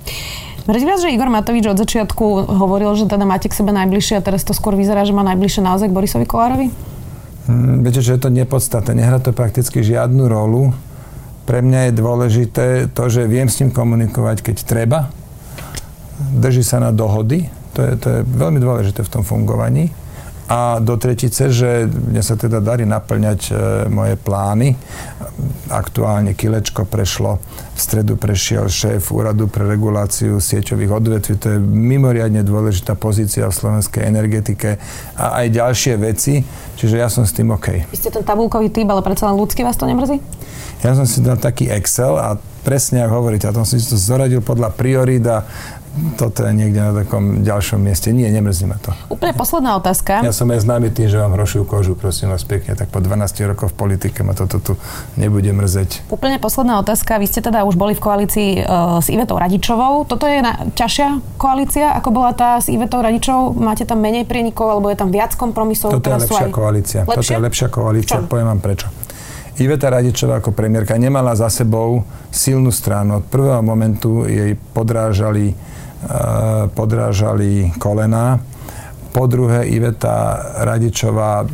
Mrzí 0.68 0.84
vás, 0.84 1.00
že 1.00 1.16
Igor 1.16 1.32
Matovič 1.32 1.64
od 1.72 1.80
začiatku 1.80 2.52
hovoril, 2.52 2.92
že 3.00 3.08
teda 3.08 3.24
máte 3.24 3.48
k 3.48 3.56
sebe 3.56 3.72
najbližšie 3.72 4.20
a 4.20 4.26
teraz 4.26 4.44
to 4.44 4.52
skôr 4.52 4.76
vyzerá, 4.76 5.08
že 5.08 5.16
má 5.16 5.24
najbližšie 5.24 5.64
naozaj 5.64 5.88
k 5.88 5.96
Borisovi 5.96 6.28
Kolárovi? 6.28 6.68
Hmm, 7.48 7.80
viete, 7.80 8.04
že 8.04 8.20
je 8.20 8.28
to 8.28 8.28
nepodstatné. 8.28 9.00
Nehrá 9.00 9.24
to 9.24 9.32
prakticky 9.32 9.80
žiadnu 9.80 10.28
rolu. 10.28 10.76
Pre 11.48 11.64
mňa 11.64 11.88
je 11.88 11.92
dôležité 11.96 12.66
to, 12.92 13.08
že 13.08 13.24
viem 13.24 13.48
s 13.48 13.64
ním 13.64 13.72
komunikovať, 13.72 14.44
keď 14.44 14.56
treba. 14.68 15.08
Drží 16.18 16.66
sa 16.66 16.82
na 16.82 16.90
dohody. 16.90 17.46
To 17.78 17.80
je, 17.86 17.92
to 17.98 18.08
je 18.10 18.20
veľmi 18.26 18.58
dôležité 18.58 19.06
v 19.06 19.12
tom 19.12 19.22
fungovaní 19.22 19.94
a 20.48 20.80
do 20.80 20.96
tretice, 20.96 21.52
že 21.52 21.92
mne 21.92 22.24
sa 22.24 22.40
teda 22.40 22.64
darí 22.64 22.88
naplňať 22.88 23.40
e, 23.52 23.54
moje 23.92 24.16
plány. 24.16 24.80
aktuálne 25.68 26.32
Kilečko 26.32 26.88
prešlo, 26.88 27.44
v 27.76 27.80
stredu 27.80 28.16
prešiel 28.16 28.72
šéf 28.72 29.12
úradu 29.12 29.52
pre 29.52 29.68
reguláciu 29.68 30.40
sieťových 30.40 30.92
odvetví, 31.04 31.36
to 31.36 31.48
je 31.52 31.60
mimoriadne 31.60 32.40
dôležitá 32.48 32.96
pozícia 32.96 33.44
v 33.44 33.54
slovenskej 33.60 34.08
energetike 34.08 34.80
a 35.20 35.44
aj 35.44 35.48
ďalšie 35.52 35.94
veci, 36.00 36.40
čiže 36.80 36.96
ja 36.96 37.12
som 37.12 37.28
s 37.28 37.36
tým 37.36 37.52
OK. 37.52 37.92
Vy 37.92 37.98
ste 38.00 38.08
ten 38.08 38.24
tabulkový 38.24 38.72
typ, 38.72 38.88
ale 38.88 39.04
predsa 39.04 39.28
len 39.28 39.36
ľudský 39.36 39.68
vás 39.68 39.76
to 39.76 39.84
nemrzí? 39.84 40.24
Ja 40.80 40.96
som 40.96 41.04
si 41.04 41.20
dal 41.20 41.36
taký 41.36 41.68
Excel 41.68 42.16
a 42.16 42.40
presne 42.64 43.04
ako 43.04 43.20
hovoríte, 43.20 43.52
a 43.52 43.56
tom 43.56 43.68
som 43.68 43.76
si 43.76 43.84
to 43.84 44.00
zoradil 44.00 44.40
podľa 44.40 44.72
priorít 44.72 45.28
a 45.28 45.44
toto 46.18 46.46
je 46.46 46.54
niekde 46.54 46.80
na 46.80 46.92
takom 46.94 47.42
ďalšom 47.42 47.82
mieste. 47.82 48.14
Nie, 48.14 48.30
nemrzí 48.30 48.70
ma 48.70 48.78
to. 48.78 48.94
Úplne 49.10 49.34
posledná 49.34 49.78
otázka. 49.78 50.22
Ja 50.22 50.34
som 50.34 50.50
aj 50.54 50.64
známy 50.64 50.94
tým, 50.94 51.10
že 51.10 51.18
mám 51.18 51.34
hrošiu 51.34 51.66
kožu, 51.66 51.98
prosím 51.98 52.30
vás 52.30 52.46
pekne, 52.46 52.78
tak 52.78 52.90
po 52.94 53.02
12 53.02 53.50
rokoch 53.50 53.74
v 53.74 53.76
politike 53.76 54.22
ma 54.22 54.38
toto 54.38 54.62
tu 54.62 54.74
nebude 55.18 55.50
mrzeť. 55.50 56.10
Úplne 56.14 56.38
posledná 56.38 56.80
otázka. 56.82 57.18
Vy 57.18 57.28
ste 57.28 57.40
teda 57.42 57.66
už 57.66 57.76
boli 57.76 57.98
v 57.98 58.02
koalícii 58.02 58.50
uh, 58.62 59.02
s 59.02 59.10
Ivetou 59.10 59.42
Radičovou. 59.42 60.06
Toto 60.06 60.26
je 60.26 60.40
na, 60.42 60.70
ťažšia 60.74 61.38
koalícia, 61.42 61.94
ako 61.98 62.10
bola 62.14 62.32
tá 62.38 62.62
s 62.62 62.70
Ivetou 62.70 63.02
Radičovou? 63.02 63.58
Máte 63.58 63.84
tam 63.84 64.00
menej 64.02 64.26
prienikov, 64.30 64.72
alebo 64.74 64.90
je 64.94 64.98
tam 64.98 65.10
viac 65.10 65.34
kompromisov? 65.34 65.94
Toto 65.94 66.10
je 66.10 66.22
lepšia 66.24 66.46
aj... 66.48 66.54
koalícia. 66.54 67.00
Lepšia? 67.04 67.18
Toto 67.18 67.32
je 67.34 67.42
lepšia 67.42 67.68
koalícia. 67.68 68.18
Poviem 68.26 68.48
vám 68.54 68.62
prečo. 68.62 68.88
Iveta 69.58 69.90
Radičová 69.90 70.38
ako 70.38 70.54
premiérka 70.54 70.94
nemala 71.02 71.34
za 71.34 71.50
sebou 71.50 72.06
silnú 72.30 72.70
stranu. 72.70 73.18
Od 73.18 73.26
prvého 73.26 73.66
momentu 73.66 74.30
jej 74.30 74.54
podrážali 74.54 75.58
podrážali 76.74 77.74
kolena. 77.82 78.40
Po 79.12 79.26
druhé, 79.26 79.66
Iveta 79.66 80.38
Radičová 80.62 81.48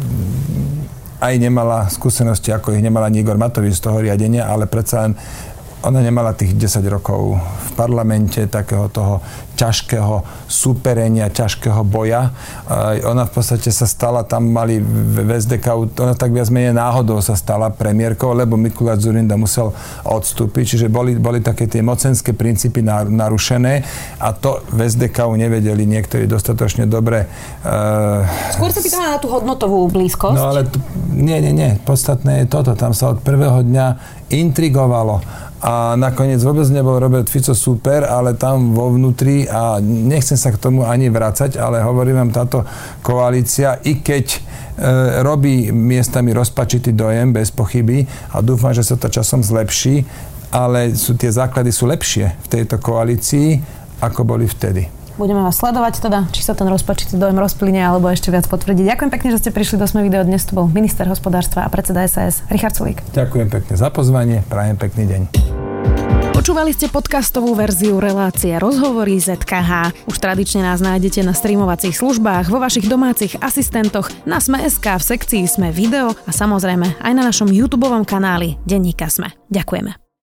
aj 1.24 1.34
nemala 1.40 1.88
skúsenosti, 1.88 2.52
ako 2.52 2.76
ich 2.76 2.84
nemala 2.84 3.08
Igor 3.08 3.40
Matovič 3.40 3.80
z 3.80 3.88
toho 3.88 4.04
riadenia, 4.04 4.52
ale 4.52 4.68
predsa 4.68 5.08
len 5.08 5.16
ona 5.84 6.00
nemala 6.00 6.32
tých 6.32 6.56
10 6.56 6.80
rokov 6.88 7.36
v 7.36 7.70
parlamente 7.76 8.40
takého 8.48 8.88
toho 8.88 9.20
ťažkého 9.54 10.26
súperenia, 10.50 11.30
ťažkého 11.30 11.86
boja. 11.86 12.34
Ona 13.06 13.30
v 13.30 13.32
podstate 13.32 13.70
sa 13.70 13.86
stala, 13.86 14.26
tam 14.26 14.50
mali 14.50 14.82
v 14.82 15.30
SDK, 15.30 15.94
ona 15.94 16.18
tak 16.18 16.34
viac 16.34 16.50
menej 16.50 16.74
náhodou 16.74 17.22
sa 17.22 17.38
stala 17.38 17.70
premiérkou, 17.70 18.34
lebo 18.34 18.58
Mikuláš 18.58 19.06
Zurinda 19.06 19.38
musel 19.38 19.70
odstúpiť, 20.08 20.74
čiže 20.74 20.88
boli, 20.90 21.20
boli 21.20 21.44
také 21.44 21.70
tie 21.70 21.86
mocenské 21.86 22.34
princípy 22.34 22.82
narušené 22.90 23.86
a 24.18 24.34
to 24.34 24.64
v 24.74 24.90
SDK 24.90 25.30
nevedeli 25.38 25.86
niektorí 25.86 26.26
dostatočne 26.26 26.90
dobre. 26.90 27.30
Uh, 27.62 28.26
Skôr 28.58 28.74
sa 28.74 28.82
pýtam 28.82 29.06
na 29.06 29.22
tú 29.22 29.30
hodnotovú 29.30 29.86
blízkosť. 29.94 30.38
No 30.40 30.50
ale 30.50 30.66
t- 30.66 30.82
nie, 31.14 31.38
nie, 31.44 31.54
nie. 31.54 31.72
Podstatné 31.86 32.44
je 32.44 32.46
toto. 32.50 32.74
Tam 32.74 32.96
sa 32.98 33.14
od 33.14 33.22
prvého 33.22 33.62
dňa 33.62 33.86
intrigovalo 34.34 35.22
a 35.64 35.96
nakoniec 35.96 36.44
vôbec 36.44 36.68
nebol 36.68 37.00
Robert 37.00 37.32
Fico 37.32 37.56
super, 37.56 38.04
ale 38.04 38.36
tam 38.36 38.76
vo 38.76 38.92
vnútri 38.92 39.48
a 39.48 39.80
nechcem 39.80 40.36
sa 40.36 40.52
k 40.52 40.60
tomu 40.60 40.84
ani 40.84 41.08
vrácať, 41.08 41.56
ale 41.56 41.80
hovorím 41.80 42.20
vám, 42.20 42.36
táto 42.36 42.68
koalícia, 43.00 43.80
i 43.88 44.04
keď 44.04 44.26
e, 44.28 44.40
robí 45.24 45.72
miestami 45.72 46.36
rozpačitý 46.36 46.92
dojem, 46.92 47.32
bez 47.32 47.48
pochyby 47.56 48.04
a 48.36 48.44
dúfam, 48.44 48.76
že 48.76 48.84
sa 48.84 49.00
to 49.00 49.08
časom 49.08 49.40
zlepší, 49.40 50.04
ale 50.52 51.00
sú, 51.00 51.16
tie 51.16 51.32
základy 51.32 51.72
sú 51.72 51.88
lepšie 51.88 52.44
v 52.44 52.48
tejto 52.52 52.84
koalícii, 52.84 53.64
ako 54.04 54.28
boli 54.28 54.44
vtedy. 54.52 55.03
Budeme 55.14 55.46
vás 55.46 55.62
sledovať 55.62 56.02
teda, 56.02 56.26
či 56.34 56.42
sa 56.42 56.58
ten 56.58 56.66
rozpačitý 56.66 57.22
dojem 57.22 57.38
rozplynie 57.38 57.86
alebo 57.86 58.10
ešte 58.10 58.34
viac 58.34 58.50
potvrdí. 58.50 58.82
Ďakujem 58.82 59.12
pekne, 59.14 59.30
že 59.30 59.46
ste 59.46 59.50
prišli 59.54 59.78
do 59.78 59.86
Sme 59.86 60.02
video. 60.02 60.26
Dnes 60.26 60.42
tu 60.42 60.58
bol 60.58 60.66
minister 60.66 61.06
hospodárstva 61.06 61.64
a 61.66 61.70
predseda 61.70 62.02
SAS 62.10 62.42
Richard 62.50 62.74
Sulík. 62.74 63.06
Ďakujem 63.14 63.48
pekne 63.54 63.74
za 63.78 63.94
pozvanie, 63.94 64.42
prajem 64.50 64.76
pekný 64.76 65.06
deň. 65.06 65.22
Počúvali 66.34 66.76
ste 66.76 66.92
podcastovú 66.92 67.56
verziu 67.56 68.04
relácie 68.04 68.52
Rozhovory 68.60 69.16
ZKH. 69.16 69.96
Už 70.12 70.18
tradične 70.20 70.66
nás 70.66 70.84
nájdete 70.84 71.24
na 71.24 71.32
streamovacích 71.32 71.96
službách, 71.96 72.52
vo 72.52 72.60
vašich 72.60 72.92
domácich 72.92 73.40
asistentoch, 73.40 74.12
na 74.28 74.44
Sme.sk, 74.44 74.84
v 74.84 75.04
sekcii 75.08 75.48
Sme 75.48 75.72
video 75.72 76.12
a 76.28 76.32
samozrejme 76.36 77.00
aj 77.00 77.14
na 77.16 77.24
našom 77.24 77.48
YouTube 77.48 77.88
kanáli 78.04 78.60
Denníka 78.68 79.08
Sme. 79.08 79.32
Ďakujeme. 79.48 80.03